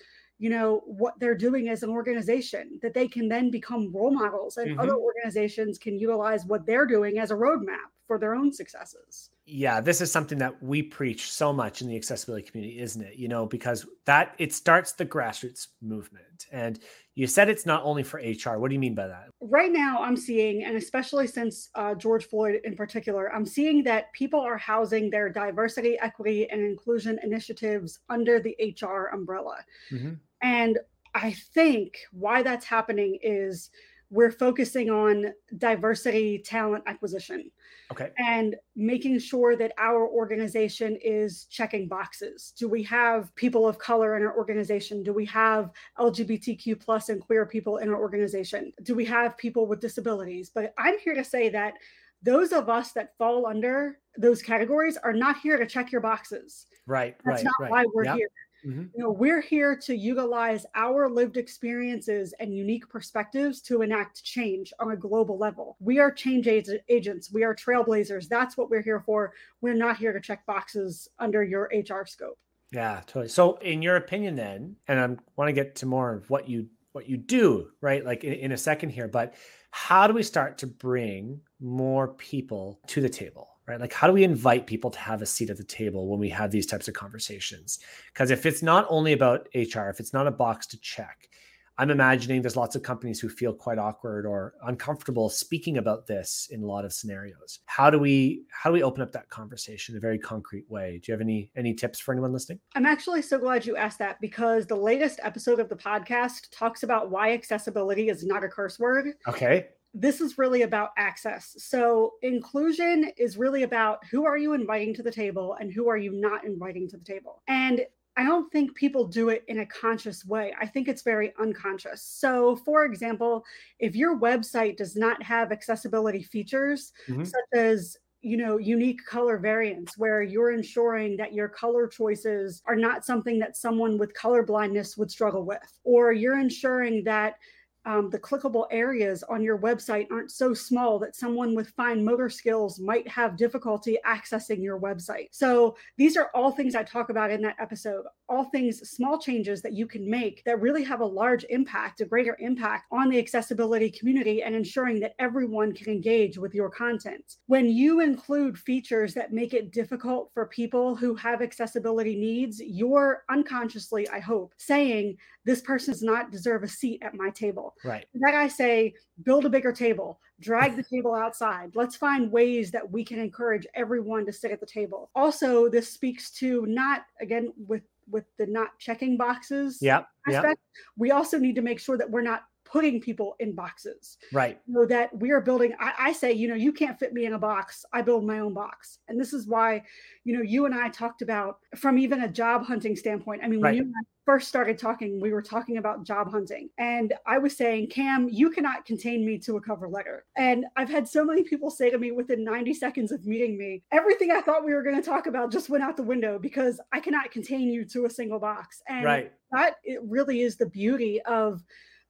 you 0.44 0.50
know 0.50 0.82
what 0.86 1.18
they're 1.22 1.38
doing 1.38 1.70
as 1.70 1.84
an 1.84 1.90
organization 1.90 2.78
that 2.82 2.94
they 2.94 3.08
can 3.08 3.30
then 3.30 3.50
become 3.50 3.90
role 3.94 4.12
models 4.12 4.58
and 4.58 4.72
mm-hmm. 4.72 4.80
other 4.82 4.98
organizations 4.98 5.78
can 5.78 5.98
utilize 5.98 6.46
what 6.46 6.66
they're 6.66 6.86
doing 6.86 7.18
as 7.18 7.32
a 7.32 7.34
roadmap 7.34 7.88
for 8.08 8.20
their 8.20 8.36
own 8.36 8.52
successes. 8.52 9.30
Yeah 9.46 9.80
this 9.80 10.02
is 10.02 10.12
something 10.12 10.38
that 10.40 10.62
we 10.62 10.84
preach 10.84 11.32
so 11.32 11.54
much 11.54 11.82
in 11.82 11.88
the 11.88 11.96
accessibility 11.96 12.46
community 12.46 12.82
isn't 12.82 13.02
it? 13.02 13.16
You 13.16 13.30
know 13.30 13.46
because 13.46 13.86
that 14.04 14.36
it 14.38 14.52
starts 14.52 14.92
the 14.92 15.06
grassroots 15.06 15.68
movement. 15.82 16.48
And 16.52 16.78
you 17.16 17.26
said 17.26 17.48
it's 17.48 17.66
not 17.66 17.84
only 17.86 18.04
for 18.04 18.20
hr 18.20 18.58
what 18.58 18.68
do 18.68 18.74
you 18.74 18.82
mean 18.82 18.96
by 18.96 19.08
that? 19.08 19.30
Right 19.40 19.72
now 19.72 20.04
i'm 20.04 20.18
seeing 20.18 20.66
and 20.66 20.76
especially 20.76 21.28
since 21.28 21.70
uh, 21.76 21.96
george 21.96 22.26
floyd 22.26 22.60
in 22.66 22.76
particular 22.76 23.34
i'm 23.34 23.46
seeing 23.46 23.84
that 23.84 24.12
people 24.12 24.42
are 24.42 24.58
housing 24.58 25.10
their 25.10 25.30
diversity 25.30 25.98
equity 26.00 26.50
and 26.50 26.60
inclusion 26.62 27.18
initiatives 27.24 28.00
under 28.10 28.42
the 28.42 28.56
hr 28.82 29.14
umbrella. 29.14 29.58
Mm-hmm. 29.92 30.14
And 30.44 30.78
i 31.16 31.32
think 31.32 31.98
why 32.12 32.44
that's 32.44 32.66
happening 32.66 33.18
is 33.24 33.72
we're 34.14 34.32
focusing 34.32 34.92
on 34.92 35.34
diversity 35.58 36.38
talent 36.38 36.84
acquisition. 36.86 37.50
Okay. 37.92 38.12
And 38.20 38.56
making 38.76 39.18
sure 39.18 39.56
that 39.56 39.74
our 39.80 40.08
organization 40.08 41.00
is 41.02 41.46
checking 41.46 41.88
boxes. 41.88 42.54
Do 42.56 42.70
we 42.70 42.84
have 42.84 43.34
people 43.36 43.68
of 43.68 43.80
color 43.80 44.16
in 44.16 44.24
our 44.24 44.38
organization? 44.38 45.02
Do 45.02 45.14
we 45.14 45.26
have 45.26 45.72
lgbtq 45.98 46.80
plus 46.80 47.10
and 47.10 47.22
queer 47.22 47.48
people 47.48 47.78
in 47.78 47.90
our 47.90 48.00
organization? 48.00 48.72
Do 48.84 48.94
we 48.94 49.04
have 49.06 49.36
people 49.36 49.66
with 49.66 49.82
disabilities? 49.82 50.52
But 50.54 50.76
i'm 50.78 51.00
here 51.00 51.16
to 51.16 51.24
say 51.24 51.50
that 51.50 51.74
those 52.22 52.52
of 52.52 52.70
us 52.70 52.92
that 52.92 53.18
fall 53.18 53.48
under 53.48 53.98
those 54.18 54.44
categories 54.44 54.96
are 54.98 55.14
not 55.14 55.40
here 55.40 55.58
to 55.58 55.66
check 55.66 55.92
your 55.92 56.02
boxes. 56.02 56.68
Right 56.86 57.16
that's 57.26 57.44
right, 57.44 57.46
not 57.46 57.54
right. 57.62 57.72
why 57.72 57.86
we're 57.94 58.06
yep. 58.06 58.18
here 58.18 58.30
Mm-hmm. 58.66 58.84
You 58.96 59.04
know, 59.04 59.12
we're 59.12 59.42
here 59.42 59.76
to 59.76 59.96
utilize 59.96 60.66
our 60.76 61.10
lived 61.10 61.38
experiences 61.38 62.34
and 62.40 62.56
unique 62.56 62.88
perspectives 62.90 63.62
to 63.64 63.82
enact 63.82 64.24
change 64.24 64.72
on 64.80 64.92
a 64.92 64.96
global 64.96 65.38
level. 65.38 65.78
We 65.80 66.00
are 66.00 66.12
change 66.12 66.48
agents. 66.48 67.32
We 67.32 67.44
are 67.44 67.56
trailblazers. 67.56 68.28
That's 68.28 68.58
what 68.58 68.70
we're 68.70 68.82
here 68.82 69.02
for. 69.06 69.34
We're 69.62 69.74
not 69.74 69.98
here 69.98 70.14
to 70.14 70.22
check 70.22 70.46
boxes 70.46 71.08
under 71.20 71.44
your 71.44 71.70
HR 71.74 72.06
scope. 72.06 72.38
Yeah, 72.72 73.02
totally. 73.06 73.28
So, 73.28 73.58
in 73.58 73.82
your 73.82 73.98
opinion, 73.98 74.36
then, 74.36 74.76
and 74.88 75.00
I 75.00 75.08
want 75.36 75.50
to 75.50 75.54
get 75.54 75.76
to 75.76 75.86
more 75.86 76.14
of 76.14 76.30
what 76.30 76.50
you 76.50 76.68
what 76.94 77.10
you 77.10 77.18
do, 77.18 77.70
right? 77.82 78.06
Like 78.06 78.24
in, 78.24 78.34
in 78.34 78.52
a 78.52 78.58
second 78.58 78.90
here, 78.90 79.08
but 79.08 79.36
how 79.72 80.08
do 80.08 80.14
we 80.14 80.24
start 80.24 80.60
to 80.60 80.68
bring 80.68 81.42
more 81.60 82.08
people 82.08 82.80
to 82.88 83.02
the 83.02 83.10
table? 83.10 83.53
Right? 83.68 83.80
Like, 83.80 83.94
how 83.94 84.08
do 84.08 84.14
we 84.14 84.24
invite 84.24 84.68
people 84.68 84.92
to 84.92 85.00
have 85.00 85.22
a 85.22 85.26
seat 85.26 85.50
at 85.50 85.58
the 85.58 85.64
table 85.64 86.08
when 86.08 86.20
we 86.20 86.30
have 86.30 86.52
these 86.52 86.66
types 86.66 86.88
of 86.88 86.94
conversations? 86.94 87.80
Because 88.14 88.32
if 88.32 88.46
it's 88.46 88.62
not 88.62 88.86
only 88.90 89.14
about 89.14 89.48
HR, 89.54 89.90
if 89.90 90.00
it's 90.00 90.14
not 90.14 90.28
a 90.28 90.32
box 90.32 90.68
to 90.68 90.80
check, 90.80 91.30
I'm 91.78 91.90
imagining 91.90 92.42
there's 92.42 92.56
lots 92.56 92.76
of 92.76 92.84
companies 92.84 93.20
who 93.20 93.30
feel 93.30 93.52
quite 93.52 93.80
awkward 93.80 94.28
or 94.28 94.54
uncomfortable 94.64 95.28
speaking 95.28 95.80
about 95.80 96.06
this 96.06 96.48
in 96.52 96.62
a 96.62 96.66
lot 96.68 96.86
of 96.86 96.94
scenarios. 96.94 97.60
How 97.66 97.90
do 97.90 97.98
we 97.98 98.44
how 98.52 98.70
do 98.70 98.76
we 98.76 98.84
open 98.84 99.02
up 99.02 99.12
that 99.14 99.28
conversation 99.30 99.96
in 99.96 99.98
a 99.98 100.00
very 100.00 100.20
concrete 100.20 100.70
way? 100.70 101.02
Do 101.04 101.12
you 101.12 101.14
have 101.14 101.22
any 101.22 101.52
any 101.56 101.74
tips 101.74 102.00
for 102.00 102.12
anyone 102.12 102.32
listening? 102.32 102.60
I'm 102.76 102.86
actually 102.86 103.24
so 103.24 103.40
glad 103.40 103.66
you 103.66 103.76
asked 103.76 103.98
that 104.00 104.22
because 104.22 104.68
the 104.68 104.76
latest 104.76 105.20
episode 105.24 105.60
of 105.60 105.68
the 105.68 105.76
podcast 105.76 106.50
talks 106.52 106.84
about 106.84 107.10
why 107.10 107.34
accessibility 107.34 108.10
is 108.10 108.24
not 108.24 108.44
a 108.44 108.50
curse 108.50 108.78
word. 108.78 109.16
Okay 109.28 109.70
this 109.94 110.22
is 110.22 110.38
really 110.38 110.64
about 110.64 110.90
access. 110.98 111.56
So 111.60 112.14
inclusion 112.22 113.12
is 113.18 113.38
really 113.38 113.64
about 113.64 114.04
who 114.10 114.26
are 114.26 114.38
you 114.38 114.54
inviting 114.54 114.94
to 114.96 115.04
the 115.04 115.12
table 115.12 115.56
and 115.60 115.72
who 115.72 115.88
are 115.88 115.98
you 115.98 116.12
not 116.12 116.46
inviting 116.46 116.88
to 116.90 116.98
the 116.98 117.04
table. 117.04 117.44
And 117.48 117.86
I 118.16 118.24
don't 118.24 118.52
think 118.52 118.76
people 118.76 119.08
do 119.08 119.30
it 119.30 119.44
in 119.48 119.60
a 119.60 119.66
conscious 119.66 120.26
way. 120.26 120.54
I 120.60 120.68
think 120.68 120.88
it's 120.88 121.02
very 121.02 121.34
unconscious. 121.40 122.04
So, 122.04 122.56
for 122.58 122.86
example, 122.86 123.44
if 123.80 123.96
your 123.96 124.20
website 124.20 124.78
does 124.78 124.96
not 124.96 125.22
have 125.24 125.52
accessibility 125.52 126.22
features 126.22 126.92
mm-hmm. 127.08 127.24
such 127.24 127.46
as 127.54 127.98
you 128.22 128.38
know 128.38 128.58
unique 128.58 129.06
color 129.06 129.38
variants 129.38 129.98
where 129.98 130.22
you're 130.22 130.54
ensuring 130.54 131.18
that 131.18 131.34
your 131.34 131.50
color 131.50 131.88
choices 131.88 132.62
are 132.66 132.76
not 132.76 133.04
something 133.04 133.38
that 133.40 133.58
someone 133.58 133.98
with 133.98 134.14
color 134.14 134.44
blindness 134.44 134.96
would 134.96 135.12
struggle 135.12 135.44
with 135.44 135.78
or 135.84 136.14
you're 136.14 136.40
ensuring 136.40 137.04
that 137.04 137.36
um, 137.86 138.10
the 138.10 138.20
clickable 138.20 138.68
areas 138.72 139.24
on 139.24 139.42
your 139.42 139.58
website 139.58 140.08
aren't 140.12 140.32
so 140.32 140.54
small 140.54 141.00
that 141.00 141.16
someone 141.16 141.56
with 141.56 141.70
fine 141.70 142.04
motor 142.04 142.30
skills 142.30 142.80
might 142.80 143.08
have 143.08 143.38
difficulty 143.38 143.98
accessing 144.06 144.64
your 144.64 144.80
website. 144.80 145.28
So, 145.32 145.76
these 145.98 146.16
are 146.18 146.30
all 146.34 146.52
things 146.52 146.76
I 146.76 146.84
talk 146.84 147.10
about 147.10 147.32
in 147.32 147.42
that 147.42 147.58
episode, 147.60 148.06
all 148.30 148.46
things, 148.46 148.90
small 148.90 149.20
changes 149.20 149.62
that 149.62 149.74
you 149.74 149.86
can 149.86 150.10
make 150.10 150.44
that 150.46 150.62
really 150.62 150.84
have 150.84 151.02
a 151.02 151.06
large 151.06 151.46
impact, 151.50 152.02
a 152.02 152.06
greater 152.06 152.38
impact 152.40 152.86
on 152.92 153.10
the 153.10 153.20
accessibility 153.20 153.90
community 153.92 154.44
and 154.44 154.56
ensuring 154.56 155.00
that 155.02 155.16
everyone 155.20 155.74
can 155.74 155.92
engage 155.92 156.38
with 156.38 156.54
your 156.54 156.70
content. 156.70 157.38
When 157.48 157.70
you 157.70 158.00
include 158.00 158.58
features 158.58 159.14
that 159.14 159.34
make 159.34 159.54
it 159.54 159.72
difficult 159.72 160.32
for 160.34 160.46
people 160.48 160.96
who 160.96 161.16
have 161.16 161.42
accessibility 161.42 162.16
needs, 162.16 162.62
you're 162.62 163.24
unconsciously, 163.30 164.08
I 164.10 164.20
hope, 164.20 164.54
saying 164.58 165.18
this 165.46 165.62
person 165.62 165.94
does 165.94 166.04
not 166.04 166.32
deserve 166.32 166.64
a 166.64 166.68
seat 166.68 167.02
at 167.04 167.16
my 167.16 167.30
table. 167.30 167.73
Right. 167.84 168.06
That 168.16 168.36
I 168.36 168.48
say, 168.48 168.94
build 169.24 169.46
a 169.46 169.50
bigger 169.50 169.72
table, 169.72 170.20
drag 170.40 170.76
the 170.76 170.84
table 170.84 171.14
outside. 171.14 171.72
Let's 171.76 171.96
find 171.96 172.32
ways 172.32 172.72
that 172.72 172.90
we 172.90 173.04
can 173.04 173.20
encourage 173.20 173.66
everyone 173.76 174.26
to 174.26 174.34
sit 174.34 174.52
at 174.52 174.60
the 174.60 174.66
table. 174.66 175.10
Also, 175.16 175.70
this 175.70 175.92
speaks 175.92 176.32
to 176.40 176.66
not 176.66 177.04
again 177.22 177.54
with 177.68 177.84
with 178.10 178.26
the 178.38 178.46
not 178.46 178.78
checking 178.80 179.16
boxes 179.16 179.78
yeah 179.82 180.04
aspect. 180.28 180.60
We 180.98 181.12
also 181.12 181.38
need 181.38 181.56
to 181.56 181.62
make 181.62 181.80
sure 181.80 181.98
that 181.98 182.10
we're 182.10 182.22
not 182.22 182.44
putting 182.74 183.00
people 183.00 183.36
in 183.40 183.54
boxes. 183.54 184.18
Right. 184.34 184.60
So 184.74 184.88
that 184.88 185.16
we 185.20 185.30
are 185.30 185.40
building, 185.40 185.76
I, 185.80 185.94
I, 186.00 186.12
say, 186.12 186.34
you 186.34 186.48
know, 186.48 186.56
you 186.56 186.74
can't 186.74 186.98
fit 186.98 187.14
me 187.14 187.26
in 187.26 187.34
a 187.34 187.40
box. 187.40 187.86
I 187.94 188.02
build 188.02 188.26
my 188.26 188.40
own 188.40 188.56
box. 188.56 188.98
And 189.08 189.22
this 189.22 189.32
is 189.32 189.48
why, 189.48 189.84
you 190.24 190.36
know, 190.36 190.42
you 190.42 190.66
and 190.66 190.74
I 190.74 190.90
talked 190.90 191.22
about 191.22 191.60
from 191.76 192.00
even 192.00 192.24
a 192.24 192.28
job 192.28 192.66
hunting 192.66 192.96
standpoint. 192.96 193.42
I 193.44 193.48
mean, 193.48 193.62
when 193.62 193.78
right. 193.78 193.86
you 193.86 193.94
first 194.26 194.48
started 194.48 194.80
talking, 194.80 195.22
we 195.22 195.34
were 195.34 195.42
talking 195.44 195.78
about 195.78 196.04
job 196.04 196.32
hunting. 196.32 196.70
And 196.80 197.14
I 197.28 197.38
was 197.38 197.56
saying, 197.56 197.90
Cam, 197.90 198.28
you 198.28 198.50
cannot 198.50 198.86
contain 198.86 199.24
me 199.24 199.38
to 199.40 199.58
a 199.58 199.62
cover 199.62 199.88
letter. 199.88 200.26
And 200.36 200.66
I've 200.76 200.90
had 200.90 201.08
so 201.08 201.24
many 201.24 201.44
people 201.44 201.70
say 201.70 201.92
to 201.92 202.00
me 202.00 202.12
within 202.12 202.44
90 202.44 202.74
seconds 202.74 203.12
of 203.12 203.24
meeting 203.24 203.56
me, 203.56 203.84
everything 203.92 204.32
I 204.32 204.42
thought 204.42 204.66
we 204.66 204.74
were 204.74 204.82
going 204.82 204.96
to 204.96 205.08
talk 205.08 205.28
about 205.28 205.52
just 205.52 205.70
went 205.70 205.84
out 205.84 205.96
the 205.96 206.02
window 206.02 206.40
because 206.40 206.82
I 206.92 207.00
cannot 207.02 207.30
contain 207.30 207.70
you 207.70 207.86
to 207.86 208.06
a 208.06 208.10
single 208.10 208.40
box. 208.40 208.82
And 208.90 209.06
right. 209.06 209.32
that 209.52 209.76
it 209.84 210.00
really 210.04 210.42
is 210.42 210.58
the 210.58 210.70
beauty 210.70 211.22
of 211.28 211.62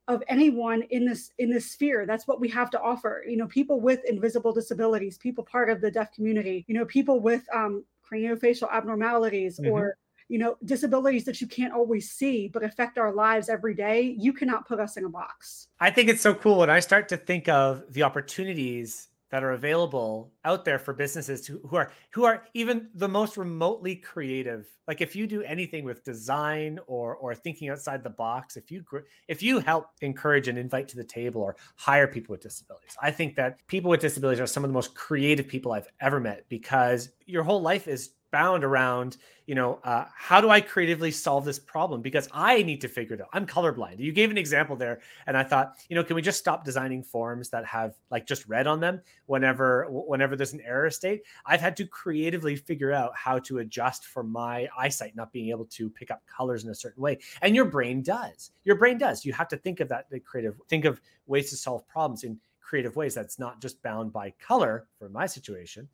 of 0.07 0.21
anyone 0.27 0.83
in 0.89 1.05
this 1.05 1.31
in 1.37 1.49
this 1.49 1.71
sphere. 1.71 2.05
That's 2.05 2.27
what 2.27 2.39
we 2.39 2.49
have 2.49 2.69
to 2.71 2.81
offer 2.81 3.23
you 3.27 3.37
know 3.37 3.47
people 3.47 3.79
with 3.79 4.01
invisible 4.05 4.53
disabilities 4.53 5.17
people 5.17 5.43
part 5.43 5.69
of 5.69 5.81
the 5.81 5.91
deaf 5.91 6.11
community 6.13 6.65
you 6.67 6.75
know 6.75 6.85
people 6.85 7.19
with 7.19 7.43
um 7.53 7.83
craniofacial 8.09 8.71
abnormalities 8.71 9.59
mm-hmm. 9.59 9.71
or 9.71 9.97
you 10.29 10.37
know 10.37 10.57
disabilities 10.65 11.25
that 11.25 11.41
you 11.41 11.47
can't 11.47 11.73
always 11.73 12.09
see 12.09 12.47
but 12.47 12.63
affect 12.63 12.97
our 12.97 13.13
lives 13.13 13.49
every 13.49 13.73
day. 13.73 14.15
You 14.17 14.33
cannot 14.33 14.67
put 14.67 14.79
us 14.79 14.97
in 14.97 15.05
a 15.05 15.09
box. 15.09 15.67
I 15.79 15.91
think 15.91 16.09
it's 16.09 16.21
so 16.21 16.33
cool 16.33 16.59
when 16.59 16.69
i 16.69 16.79
start 16.79 17.09
to 17.09 17.17
think 17.17 17.47
of 17.49 17.83
the 17.93 18.03
opportunities 18.03 19.09
that 19.33 19.43
are 19.43 19.53
available 19.53 20.31
out 20.45 20.63
there 20.63 20.77
for 20.77 20.93
businesses 20.93 21.47
who, 21.47 21.59
who 21.67 21.75
are 21.75 21.91
who 22.11 22.23
are 22.23 22.45
even 22.53 22.87
the 22.93 23.09
most 23.09 23.35
remotely 23.35 23.95
creative. 23.95 24.67
Like 24.87 25.01
if 25.01 25.15
you 25.15 25.25
do 25.25 25.41
anything 25.41 25.85
with 25.85 26.03
design 26.03 26.77
or 26.85 27.15
or 27.15 27.33
thinking 27.33 27.69
outside 27.69 28.03
the 28.03 28.11
box 28.11 28.57
if 28.57 28.69
you 28.69 28.83
if 29.27 29.41
you 29.41 29.57
help 29.57 29.87
encourage 30.01 30.49
and 30.49 30.59
invite 30.59 30.87
to 30.89 30.97
the 30.97 31.03
table 31.03 31.41
or 31.41 31.55
hire 31.77 32.05
people 32.05 32.33
with 32.33 32.41
disabilities 32.41 32.95
i 33.01 33.09
think 33.09 33.35
that 33.35 33.57
people 33.67 33.89
with 33.89 34.01
disabilities 34.01 34.39
are 34.39 34.45
some 34.47 34.63
of 34.63 34.69
the 34.69 34.73
most 34.73 34.93
creative 34.93 35.47
people 35.47 35.71
i've 35.71 35.87
ever 36.01 36.19
met 36.19 36.45
because 36.49 37.09
your 37.25 37.43
whole 37.43 37.61
life 37.61 37.87
is 37.87 38.11
bound 38.33 38.63
around 38.63 39.17
you 39.45 39.53
know 39.53 39.79
uh, 39.83 40.05
how 40.15 40.41
do 40.41 40.49
i 40.49 40.59
creatively 40.59 41.11
solve 41.11 41.45
this 41.45 41.59
problem? 41.59 42.01
Because 42.01 42.27
i 42.33 42.63
need 42.63 42.81
to 42.81 42.87
figure 42.87 43.15
it 43.15 43.21
out. 43.21 43.27
I'm 43.31 43.45
colorblind. 43.45 43.99
You 43.99 44.11
gave 44.11 44.31
an 44.31 44.39
example 44.39 44.75
there 44.75 45.01
and 45.27 45.37
i 45.37 45.43
thought 45.43 45.75
you 45.87 45.95
know 45.95 46.03
can 46.03 46.15
we 46.15 46.21
just 46.23 46.39
stop 46.39 46.65
designing 46.65 47.03
forms 47.03 47.49
that 47.51 47.63
have 47.65 47.93
like 48.09 48.25
just 48.25 48.47
red 48.47 48.65
on 48.65 48.79
them 48.79 49.01
whenever 49.27 49.87
whenever 49.89 50.35
there's 50.35 50.53
an 50.53 50.61
error 50.61 50.89
state? 50.89 51.21
I've 51.45 51.61
had 51.61 51.77
to 51.77 51.85
creatively 51.85 52.55
figure 52.55 52.91
out 52.91 53.11
how 53.15 53.37
to 53.39 53.59
adjust 53.59 54.05
for 54.05 54.23
my 54.23 54.67
eyesight 54.75 55.15
not 55.15 55.31
being 55.31 55.49
able 55.49 55.65
to 55.65 55.89
pick 55.91 56.09
up 56.09 56.23
colors 56.25 56.63
in 56.63 56.71
a 56.71 56.75
certain 56.75 57.03
way. 57.03 57.19
And 57.43 57.55
your 57.55 57.65
brain 57.65 58.01
does. 58.01 58.51
Your 58.63 58.77
brain 58.77 58.97
does. 58.97 59.23
You 59.23 59.33
have 59.33 59.47
to 59.49 59.57
think 59.57 59.79
of 59.79 59.89
that 59.89 60.09
the 60.09 60.19
creative 60.19 60.55
think 60.67 60.85
of 60.85 60.99
ways 61.27 61.51
to 61.51 61.55
solve 61.55 61.87
problems 61.87 62.23
in 62.23 62.39
creative 62.61 62.95
ways 62.95 63.13
that's 63.13 63.37
not 63.37 63.61
just 63.61 63.83
bound 63.83 64.11
by 64.11 64.33
color 64.39 64.87
for 64.97 65.07
my 65.07 65.27
situation 65.27 65.87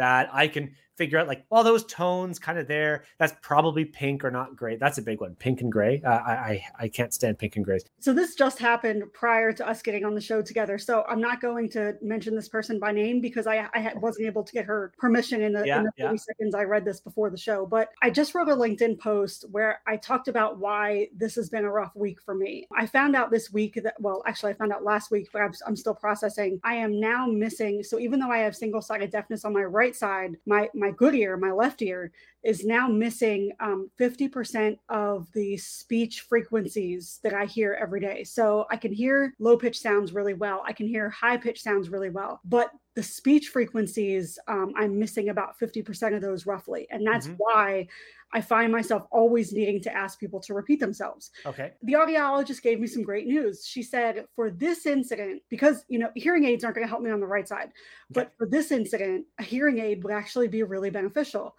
that 0.00 0.30
I 0.32 0.48
can 0.48 0.72
figure 1.00 1.18
out 1.18 1.26
like, 1.26 1.46
well, 1.48 1.64
those 1.64 1.84
tones 1.86 2.38
kind 2.38 2.58
of 2.58 2.68
there. 2.68 3.04
That's 3.18 3.32
probably 3.40 3.86
pink 3.86 4.22
or 4.22 4.30
not 4.30 4.54
gray. 4.54 4.76
That's 4.76 4.98
a 4.98 5.02
big 5.02 5.22
one. 5.22 5.34
Pink 5.36 5.62
and 5.62 5.72
gray. 5.72 6.02
Uh, 6.04 6.10
I, 6.10 6.32
I 6.32 6.64
I 6.80 6.88
can't 6.88 7.14
stand 7.14 7.38
pink 7.38 7.56
and 7.56 7.64
gray. 7.64 7.78
So 8.00 8.12
this 8.12 8.34
just 8.34 8.58
happened 8.58 9.04
prior 9.14 9.50
to 9.54 9.66
us 9.66 9.80
getting 9.80 10.04
on 10.04 10.14
the 10.14 10.20
show 10.20 10.42
together. 10.42 10.76
So 10.76 11.04
I'm 11.08 11.20
not 11.20 11.40
going 11.40 11.70
to 11.70 11.94
mention 12.02 12.34
this 12.34 12.50
person 12.50 12.78
by 12.78 12.92
name 12.92 13.22
because 13.22 13.46
I 13.46 13.66
I 13.72 13.94
wasn't 13.96 14.26
able 14.26 14.44
to 14.44 14.52
get 14.52 14.66
her 14.66 14.92
permission 14.98 15.40
in 15.40 15.54
the, 15.54 15.66
yeah, 15.66 15.78
in 15.78 15.84
the 15.84 15.92
30 15.98 16.12
yeah. 16.12 16.16
seconds 16.16 16.54
I 16.54 16.64
read 16.64 16.84
this 16.84 17.00
before 17.00 17.30
the 17.30 17.38
show. 17.38 17.64
But 17.64 17.88
I 18.02 18.10
just 18.10 18.34
wrote 18.34 18.50
a 18.50 18.54
LinkedIn 18.54 18.98
post 18.98 19.46
where 19.50 19.80
I 19.86 19.96
talked 19.96 20.28
about 20.28 20.58
why 20.58 21.08
this 21.16 21.34
has 21.36 21.48
been 21.48 21.64
a 21.64 21.70
rough 21.70 21.96
week 21.96 22.20
for 22.20 22.34
me. 22.34 22.66
I 22.76 22.84
found 22.84 23.16
out 23.16 23.30
this 23.30 23.50
week 23.50 23.80
that 23.82 23.94
well, 24.00 24.22
actually 24.26 24.52
I 24.52 24.54
found 24.54 24.72
out 24.74 24.84
last 24.84 25.10
week, 25.10 25.28
but 25.32 25.40
I'm, 25.40 25.54
I'm 25.66 25.76
still 25.76 25.94
processing. 25.94 26.60
I 26.62 26.74
am 26.74 27.00
now 27.00 27.26
missing. 27.26 27.82
So 27.82 27.98
even 27.98 28.20
though 28.20 28.30
I 28.30 28.38
have 28.38 28.54
single 28.54 28.82
sided 28.82 29.10
deafness 29.10 29.46
on 29.46 29.54
my 29.54 29.64
right 29.64 29.96
side, 29.96 30.36
my 30.44 30.68
my 30.74 30.89
good 30.90 31.14
ear, 31.14 31.36
my 31.36 31.52
left 31.52 31.82
ear, 31.82 32.12
is 32.42 32.64
now 32.64 32.88
missing 32.88 33.52
um, 33.60 33.90
50% 33.98 34.78
of 34.88 35.30
the 35.32 35.56
speech 35.58 36.22
frequencies 36.22 37.20
that 37.22 37.34
I 37.34 37.44
hear 37.44 37.76
every 37.80 38.00
day. 38.00 38.24
So 38.24 38.66
I 38.70 38.76
can 38.76 38.92
hear 38.92 39.34
low 39.38 39.56
pitch 39.56 39.78
sounds 39.78 40.12
really 40.12 40.34
well. 40.34 40.62
I 40.66 40.72
can 40.72 40.86
hear 40.86 41.10
high 41.10 41.36
pitch 41.36 41.62
sounds 41.62 41.90
really 41.90 42.10
well. 42.10 42.40
But 42.44 42.70
the 42.96 43.02
speech 43.02 43.48
frequencies, 43.48 44.38
um, 44.48 44.72
I'm 44.76 44.98
missing 44.98 45.28
about 45.28 45.58
50% 45.58 46.14
of 46.14 46.22
those 46.22 46.46
roughly. 46.46 46.86
And 46.90 47.06
that's 47.06 47.26
mm-hmm. 47.26 47.36
why 47.38 47.88
I 48.32 48.40
find 48.40 48.70
myself 48.70 49.06
always 49.10 49.52
needing 49.52 49.80
to 49.82 49.96
ask 49.96 50.18
people 50.20 50.40
to 50.40 50.54
repeat 50.54 50.80
themselves. 50.80 51.30
Okay. 51.44 51.72
The 51.82 51.94
audiologist 51.94 52.62
gave 52.62 52.78
me 52.78 52.86
some 52.86 53.02
great 53.02 53.26
news. 53.26 53.66
She 53.66 53.82
said, 53.82 54.26
for 54.36 54.50
this 54.50 54.86
incident, 54.86 55.42
because, 55.48 55.84
you 55.88 55.98
know, 55.98 56.10
hearing 56.14 56.44
aids 56.44 56.62
aren't 56.62 56.76
going 56.76 56.86
to 56.86 56.90
help 56.90 57.02
me 57.02 57.10
on 57.10 57.20
the 57.20 57.26
right 57.26 57.48
side, 57.48 57.68
okay. 57.68 57.72
but 58.12 58.32
for 58.38 58.46
this 58.46 58.70
incident, 58.70 59.26
a 59.38 59.42
hearing 59.42 59.78
aid 59.78 60.04
would 60.04 60.12
actually 60.12 60.48
be 60.48 60.62
really 60.62 60.90
beneficial. 60.90 61.54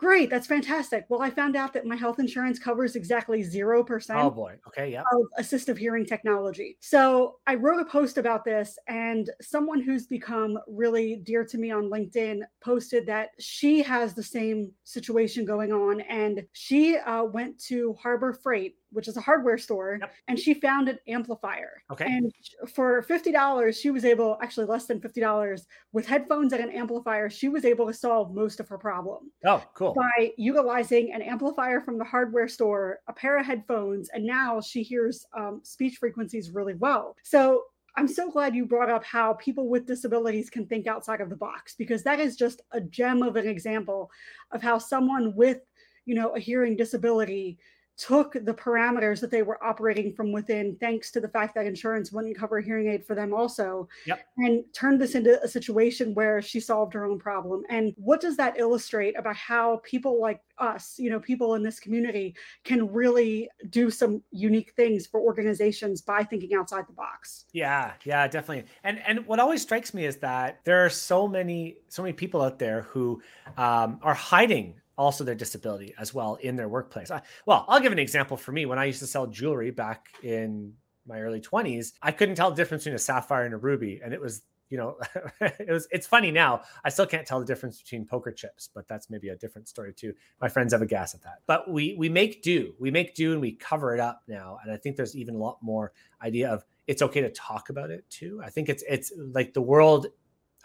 Great, 0.00 0.30
that's 0.30 0.46
fantastic. 0.46 1.04
Well, 1.10 1.20
I 1.20 1.28
found 1.28 1.56
out 1.56 1.74
that 1.74 1.84
my 1.84 1.94
health 1.94 2.20
insurance 2.20 2.58
covers 2.58 2.96
exactly 2.96 3.42
0%. 3.42 4.10
Oh 4.14 4.30
boy. 4.30 4.56
Okay, 4.66 4.90
yeah. 4.90 5.02
Of 5.12 5.26
assistive 5.38 5.76
hearing 5.76 6.06
technology. 6.06 6.78
So, 6.80 7.36
I 7.46 7.56
wrote 7.56 7.82
a 7.82 7.84
post 7.84 8.16
about 8.16 8.42
this 8.42 8.78
and 8.88 9.28
someone 9.42 9.82
who's 9.82 10.06
become 10.06 10.58
really 10.66 11.16
dear 11.16 11.44
to 11.44 11.58
me 11.58 11.70
on 11.70 11.90
LinkedIn 11.90 12.40
posted 12.64 13.04
that 13.08 13.28
she 13.40 13.82
has 13.82 14.14
the 14.14 14.22
same 14.22 14.72
situation 14.84 15.44
going 15.44 15.70
on 15.70 16.00
and 16.00 16.46
she 16.52 16.96
uh, 16.96 17.24
went 17.24 17.62
to 17.64 17.94
Harbor 18.00 18.32
Freight 18.32 18.76
which 18.92 19.08
is 19.08 19.16
a 19.16 19.20
hardware 19.20 19.58
store, 19.58 19.98
yep. 20.00 20.12
and 20.28 20.38
she 20.38 20.54
found 20.54 20.88
an 20.88 20.98
amplifier. 21.08 21.82
Okay. 21.90 22.06
And 22.06 22.32
for 22.74 23.02
fifty 23.02 23.32
dollars, 23.32 23.78
she 23.78 23.90
was 23.90 24.04
able, 24.04 24.38
actually 24.42 24.66
less 24.66 24.86
than 24.86 25.00
fifty 25.00 25.20
dollars, 25.20 25.66
with 25.92 26.06
headphones 26.06 26.52
and 26.52 26.62
an 26.62 26.70
amplifier, 26.70 27.30
she 27.30 27.48
was 27.48 27.64
able 27.64 27.86
to 27.86 27.94
solve 27.94 28.34
most 28.34 28.60
of 28.60 28.68
her 28.68 28.78
problem. 28.78 29.30
Oh, 29.44 29.62
cool. 29.74 29.94
By 29.94 30.32
utilizing 30.36 31.12
an 31.12 31.22
amplifier 31.22 31.80
from 31.80 31.98
the 31.98 32.04
hardware 32.04 32.48
store, 32.48 33.00
a 33.08 33.12
pair 33.12 33.38
of 33.38 33.46
headphones, 33.46 34.08
and 34.10 34.24
now 34.24 34.60
she 34.60 34.82
hears 34.82 35.26
um, 35.36 35.60
speech 35.62 35.96
frequencies 35.98 36.50
really 36.50 36.74
well. 36.74 37.16
So 37.22 37.64
I'm 37.96 38.08
so 38.08 38.30
glad 38.30 38.54
you 38.54 38.66
brought 38.66 38.88
up 38.88 39.04
how 39.04 39.34
people 39.34 39.68
with 39.68 39.86
disabilities 39.86 40.48
can 40.48 40.64
think 40.66 40.86
outside 40.86 41.20
of 41.20 41.28
the 41.28 41.36
box 41.36 41.74
because 41.76 42.04
that 42.04 42.20
is 42.20 42.36
just 42.36 42.62
a 42.70 42.80
gem 42.80 43.22
of 43.22 43.36
an 43.36 43.48
example 43.48 44.10
of 44.52 44.62
how 44.62 44.78
someone 44.78 45.34
with, 45.34 45.58
you 46.06 46.14
know, 46.14 46.30
a 46.36 46.38
hearing 46.38 46.76
disability 46.76 47.58
took 47.96 48.32
the 48.32 48.54
parameters 48.54 49.20
that 49.20 49.30
they 49.30 49.42
were 49.42 49.62
operating 49.62 50.12
from 50.12 50.32
within, 50.32 50.76
thanks 50.80 51.10
to 51.10 51.20
the 51.20 51.28
fact 51.28 51.54
that 51.54 51.66
insurance 51.66 52.12
wouldn't 52.12 52.36
cover 52.36 52.60
hearing 52.60 52.88
aid 52.88 53.04
for 53.04 53.14
them, 53.14 53.34
also, 53.34 53.88
yep. 54.06 54.20
and 54.38 54.64
turned 54.72 55.00
this 55.00 55.14
into 55.14 55.40
a 55.42 55.48
situation 55.48 56.14
where 56.14 56.40
she 56.40 56.60
solved 56.60 56.94
her 56.94 57.04
own 57.04 57.18
problem. 57.18 57.62
And 57.68 57.92
what 57.96 58.20
does 58.20 58.36
that 58.38 58.58
illustrate 58.58 59.18
about 59.18 59.36
how 59.36 59.80
people 59.84 60.20
like 60.20 60.40
us, 60.58 60.94
you 60.98 61.10
know, 61.10 61.20
people 61.20 61.54
in 61.54 61.62
this 61.62 61.78
community 61.78 62.34
can 62.64 62.90
really 62.92 63.48
do 63.70 63.90
some 63.90 64.22
unique 64.30 64.72
things 64.76 65.06
for 65.06 65.20
organizations 65.20 66.00
by 66.00 66.24
thinking 66.24 66.54
outside 66.54 66.86
the 66.86 66.92
box? 66.92 67.46
Yeah, 67.52 67.92
yeah, 68.04 68.26
definitely. 68.28 68.70
And 68.84 69.00
and 69.06 69.26
what 69.26 69.40
always 69.40 69.62
strikes 69.62 69.92
me 69.92 70.04
is 70.04 70.16
that 70.18 70.60
there 70.64 70.84
are 70.84 70.90
so 70.90 71.26
many 71.28 71.78
so 71.88 72.02
many 72.02 72.12
people 72.12 72.42
out 72.42 72.58
there 72.58 72.82
who 72.82 73.22
um, 73.56 73.98
are 74.02 74.14
hiding 74.14 74.74
also 75.00 75.24
their 75.24 75.34
disability 75.34 75.94
as 75.98 76.12
well 76.12 76.34
in 76.42 76.56
their 76.56 76.68
workplace. 76.68 77.10
I, 77.10 77.22
well, 77.46 77.64
I'll 77.68 77.80
give 77.80 77.90
an 77.90 77.98
example 77.98 78.36
for 78.36 78.52
me. 78.52 78.66
When 78.66 78.78
I 78.78 78.84
used 78.84 78.98
to 78.98 79.06
sell 79.06 79.26
jewelry 79.26 79.70
back 79.70 80.08
in 80.22 80.74
my 81.06 81.20
early 81.22 81.40
20s, 81.40 81.92
I 82.02 82.12
couldn't 82.12 82.34
tell 82.34 82.50
the 82.50 82.56
difference 82.56 82.84
between 82.84 82.96
a 82.96 82.98
sapphire 82.98 83.46
and 83.46 83.54
a 83.54 83.56
ruby. 83.56 84.02
And 84.04 84.12
it 84.12 84.20
was, 84.20 84.42
you 84.68 84.76
know, 84.76 84.98
it 85.40 85.70
was, 85.70 85.88
it's 85.90 86.06
funny 86.06 86.30
now. 86.30 86.60
I 86.84 86.90
still 86.90 87.06
can't 87.06 87.26
tell 87.26 87.40
the 87.40 87.46
difference 87.46 87.80
between 87.80 88.04
poker 88.04 88.30
chips, 88.30 88.68
but 88.74 88.86
that's 88.88 89.08
maybe 89.08 89.30
a 89.30 89.36
different 89.36 89.68
story 89.70 89.94
too. 89.94 90.12
My 90.38 90.50
friends 90.50 90.74
have 90.74 90.82
a 90.82 90.86
gas 90.86 91.14
at 91.14 91.22
that. 91.22 91.38
But 91.46 91.70
we 91.70 91.94
we 91.98 92.10
make 92.10 92.42
do. 92.42 92.74
We 92.78 92.90
make 92.90 93.14
do 93.14 93.32
and 93.32 93.40
we 93.40 93.52
cover 93.52 93.94
it 93.94 94.00
up 94.00 94.20
now. 94.28 94.58
And 94.62 94.70
I 94.70 94.76
think 94.76 94.96
there's 94.96 95.16
even 95.16 95.34
a 95.34 95.38
lot 95.38 95.56
more 95.62 95.92
idea 96.22 96.50
of 96.50 96.62
it's 96.86 97.00
okay 97.00 97.22
to 97.22 97.30
talk 97.30 97.70
about 97.70 97.90
it 97.90 98.04
too. 98.10 98.42
I 98.44 98.50
think 98.50 98.68
it's 98.68 98.84
it's 98.86 99.14
like 99.32 99.54
the 99.54 99.62
world 99.62 100.08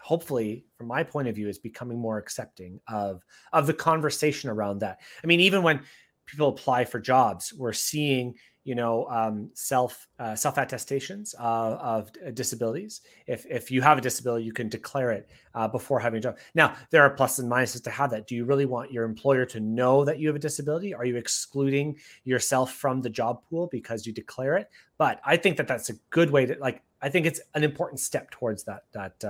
hopefully 0.00 0.64
from 0.76 0.86
my 0.86 1.02
point 1.02 1.28
of 1.28 1.34
view 1.34 1.48
is 1.48 1.58
becoming 1.58 1.98
more 1.98 2.18
accepting 2.18 2.80
of 2.88 3.24
of 3.52 3.66
the 3.66 3.74
conversation 3.74 4.50
around 4.50 4.78
that. 4.80 5.00
I 5.22 5.26
mean 5.26 5.40
even 5.40 5.62
when 5.62 5.80
people 6.26 6.48
apply 6.48 6.84
for 6.84 6.98
jobs 6.98 7.52
we're 7.52 7.72
seeing 7.72 8.34
you 8.66 8.74
know 8.74 9.06
um, 9.08 9.48
self 9.54 10.08
uh, 10.18 10.34
self 10.34 10.58
attestations 10.58 11.34
uh, 11.38 11.78
of 11.80 12.10
disabilities. 12.34 13.00
If 13.28 13.46
if 13.46 13.70
you 13.70 13.80
have 13.80 13.96
a 13.96 14.00
disability 14.00 14.44
you 14.44 14.52
can 14.52 14.68
declare 14.68 15.12
it 15.12 15.30
uh, 15.54 15.68
before 15.68 16.00
having 16.00 16.18
a 16.18 16.20
job. 16.20 16.36
Now 16.54 16.74
there 16.90 17.02
are 17.02 17.14
pluses 17.14 17.38
and 17.38 17.50
minuses 17.50 17.82
to 17.84 17.90
have 17.90 18.10
that. 18.10 18.26
Do 18.26 18.34
you 18.34 18.44
really 18.44 18.66
want 18.66 18.92
your 18.92 19.04
employer 19.04 19.46
to 19.46 19.60
know 19.60 20.04
that 20.04 20.18
you 20.18 20.26
have 20.26 20.36
a 20.36 20.40
disability? 20.40 20.92
Are 20.92 21.04
you 21.04 21.16
excluding 21.16 21.96
yourself 22.24 22.72
from 22.72 23.00
the 23.00 23.08
job 23.08 23.40
pool 23.48 23.68
because 23.70 24.04
you 24.04 24.12
declare 24.12 24.56
it? 24.56 24.68
But 24.98 25.20
i 25.24 25.36
think 25.36 25.56
that 25.58 25.68
that's 25.68 25.90
a 25.90 25.94
good 26.10 26.30
way 26.30 26.46
to 26.46 26.56
like 26.58 26.82
i 27.02 27.08
think 27.08 27.26
it's 27.26 27.40
an 27.54 27.62
important 27.62 28.00
step 28.00 28.30
towards 28.30 28.64
that 28.64 28.84
that 28.92 29.22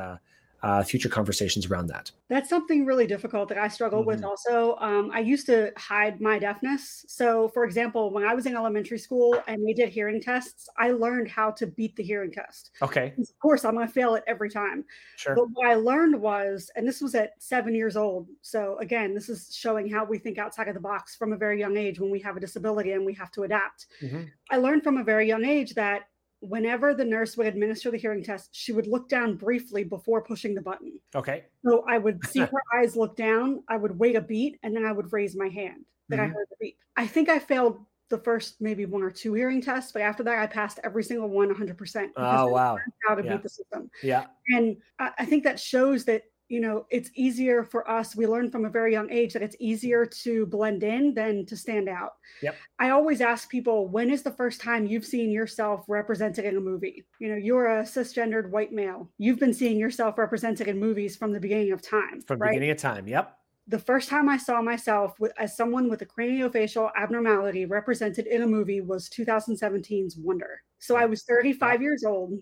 uh, 0.62 0.82
future 0.82 1.08
conversations 1.08 1.66
around 1.66 1.86
that. 1.86 2.10
That's 2.28 2.48
something 2.48 2.84
really 2.84 3.06
difficult 3.06 3.48
that 3.50 3.58
I 3.58 3.68
struggle 3.68 4.00
mm-hmm. 4.00 4.08
with 4.08 4.24
also. 4.24 4.76
Um, 4.80 5.10
I 5.12 5.20
used 5.20 5.46
to 5.46 5.72
hide 5.76 6.20
my 6.20 6.38
deafness. 6.38 7.04
So, 7.08 7.48
for 7.48 7.64
example, 7.64 8.10
when 8.10 8.24
I 8.24 8.34
was 8.34 8.46
in 8.46 8.56
elementary 8.56 8.98
school 8.98 9.40
and 9.46 9.62
we 9.62 9.74
did 9.74 9.90
hearing 9.90 10.20
tests, 10.20 10.68
I 10.78 10.90
learned 10.90 11.28
how 11.28 11.50
to 11.52 11.66
beat 11.66 11.94
the 11.96 12.02
hearing 12.02 12.32
test. 12.32 12.70
Okay. 12.82 13.14
Of 13.18 13.38
course, 13.38 13.64
I'm 13.64 13.74
going 13.74 13.86
to 13.86 13.92
fail 13.92 14.14
it 14.14 14.24
every 14.26 14.50
time. 14.50 14.84
Sure. 15.16 15.34
But 15.34 15.46
what 15.52 15.68
I 15.68 15.74
learned 15.74 16.20
was, 16.20 16.70
and 16.74 16.86
this 16.86 17.00
was 17.00 17.14
at 17.14 17.32
seven 17.38 17.74
years 17.74 17.96
old. 17.96 18.28
So, 18.42 18.78
again, 18.78 19.14
this 19.14 19.28
is 19.28 19.54
showing 19.54 19.88
how 19.88 20.04
we 20.04 20.18
think 20.18 20.38
outside 20.38 20.68
of 20.68 20.74
the 20.74 20.80
box 20.80 21.14
from 21.16 21.32
a 21.32 21.36
very 21.36 21.58
young 21.58 21.76
age 21.76 22.00
when 22.00 22.10
we 22.10 22.20
have 22.20 22.36
a 22.36 22.40
disability 22.40 22.92
and 22.92 23.04
we 23.04 23.14
have 23.14 23.30
to 23.32 23.42
adapt. 23.42 23.86
Mm-hmm. 24.02 24.22
I 24.50 24.56
learned 24.56 24.82
from 24.82 24.96
a 24.96 25.04
very 25.04 25.28
young 25.28 25.44
age 25.44 25.74
that 25.74 26.08
whenever 26.40 26.94
the 26.94 27.04
nurse 27.04 27.36
would 27.36 27.46
administer 27.46 27.90
the 27.90 27.98
hearing 27.98 28.22
test, 28.22 28.50
she 28.52 28.72
would 28.72 28.86
look 28.86 29.08
down 29.08 29.36
briefly 29.36 29.84
before 29.84 30.22
pushing 30.22 30.54
the 30.54 30.60
button. 30.60 30.98
Okay. 31.14 31.44
So 31.64 31.84
I 31.88 31.98
would 31.98 32.24
see 32.26 32.40
her 32.52 32.62
eyes 32.74 32.96
look 32.96 33.16
down, 33.16 33.62
I 33.68 33.76
would 33.76 33.98
wait 33.98 34.16
a 34.16 34.20
beat, 34.20 34.58
and 34.62 34.74
then 34.74 34.84
I 34.84 34.92
would 34.92 35.12
raise 35.12 35.36
my 35.36 35.48
hand 35.48 35.84
that 36.08 36.16
mm-hmm. 36.16 36.24
I 36.24 36.28
heard 36.28 36.46
the 36.50 36.56
beat. 36.60 36.76
I 36.96 37.06
think 37.06 37.28
I 37.28 37.38
failed 37.38 37.84
the 38.08 38.18
first 38.18 38.60
maybe 38.60 38.86
one 38.86 39.02
or 39.02 39.10
two 39.10 39.34
hearing 39.34 39.60
tests, 39.60 39.92
but 39.92 40.02
after 40.02 40.22
that, 40.22 40.38
I 40.38 40.46
passed 40.46 40.78
every 40.84 41.02
single 41.02 41.28
one 41.28 41.52
100%. 41.52 42.10
Oh, 42.16 42.46
wow. 42.48 42.78
How 43.06 43.14
to 43.14 43.24
yeah. 43.24 43.32
beat 43.32 43.42
the 43.42 43.48
system. 43.48 43.90
Yeah. 44.02 44.26
And 44.48 44.76
I 44.98 45.24
think 45.24 45.44
that 45.44 45.58
shows 45.58 46.04
that 46.04 46.22
you 46.48 46.60
know 46.60 46.86
it's 46.90 47.10
easier 47.14 47.64
for 47.64 47.88
us 47.90 48.14
we 48.14 48.26
learn 48.26 48.50
from 48.50 48.64
a 48.64 48.70
very 48.70 48.92
young 48.92 49.10
age 49.10 49.32
that 49.32 49.42
it's 49.42 49.56
easier 49.58 50.06
to 50.06 50.46
blend 50.46 50.82
in 50.82 51.14
than 51.14 51.44
to 51.46 51.56
stand 51.56 51.88
out. 51.88 52.12
Yep. 52.42 52.56
I 52.78 52.90
always 52.90 53.20
ask 53.20 53.50
people 53.50 53.88
when 53.88 54.10
is 54.10 54.22
the 54.22 54.30
first 54.30 54.60
time 54.60 54.86
you've 54.86 55.04
seen 55.04 55.30
yourself 55.30 55.84
represented 55.88 56.44
in 56.44 56.56
a 56.56 56.60
movie? 56.60 57.04
You 57.18 57.28
know 57.30 57.36
you're 57.36 57.78
a 57.78 57.82
cisgendered 57.82 58.50
white 58.50 58.72
male. 58.72 59.10
You've 59.18 59.40
been 59.40 59.54
seeing 59.54 59.78
yourself 59.78 60.18
represented 60.18 60.68
in 60.68 60.78
movies 60.78 61.16
from 61.16 61.32
the 61.32 61.40
beginning 61.40 61.72
of 61.72 61.82
time 61.82 62.22
from 62.22 62.38
right? 62.38 62.50
beginning 62.50 62.70
of 62.70 62.78
time 62.78 63.08
yep. 63.08 63.38
The 63.68 63.78
first 63.80 64.08
time 64.08 64.28
I 64.28 64.36
saw 64.36 64.62
myself 64.62 65.16
as 65.38 65.56
someone 65.56 65.88
with 65.88 66.00
a 66.02 66.06
craniofacial 66.06 66.90
abnormality 66.96 67.66
represented 67.66 68.28
in 68.28 68.42
a 68.42 68.46
movie 68.46 68.80
was 68.80 69.08
2017's 69.08 70.16
Wonder. 70.16 70.62
So 70.78 70.94
I 70.94 71.06
was 71.06 71.24
35 71.24 71.82
years 71.82 72.04
old 72.04 72.38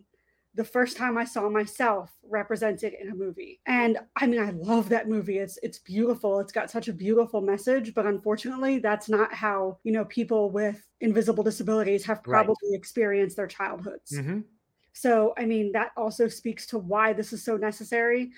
the 0.54 0.64
first 0.64 0.96
time 0.96 1.18
I 1.18 1.24
saw 1.24 1.48
myself 1.48 2.12
represented 2.28 2.94
in 3.00 3.10
a 3.10 3.14
movie. 3.14 3.60
And 3.66 3.98
I 4.16 4.26
mean, 4.26 4.40
I 4.40 4.50
love 4.50 4.88
that 4.90 5.08
movie. 5.08 5.38
It's 5.38 5.58
it's 5.62 5.78
beautiful. 5.78 6.38
It's 6.38 6.52
got 6.52 6.70
such 6.70 6.88
a 6.88 6.92
beautiful 6.92 7.40
message, 7.40 7.92
but 7.92 8.06
unfortunately, 8.06 8.78
that's 8.78 9.08
not 9.08 9.34
how, 9.34 9.78
you 9.82 9.92
know, 9.92 10.04
people 10.04 10.50
with 10.50 10.86
invisible 11.00 11.42
disabilities 11.42 12.04
have 12.04 12.22
probably 12.22 12.70
right. 12.70 12.78
experienced 12.78 13.36
their 13.36 13.48
childhoods. 13.48 14.12
Mm-hmm. 14.12 14.40
So, 14.92 15.34
I 15.36 15.44
mean, 15.44 15.72
that 15.72 15.90
also 15.96 16.28
speaks 16.28 16.66
to 16.66 16.78
why 16.78 17.12
this 17.12 17.32
is 17.32 17.44
so 17.44 17.56
necessary. 17.56 18.30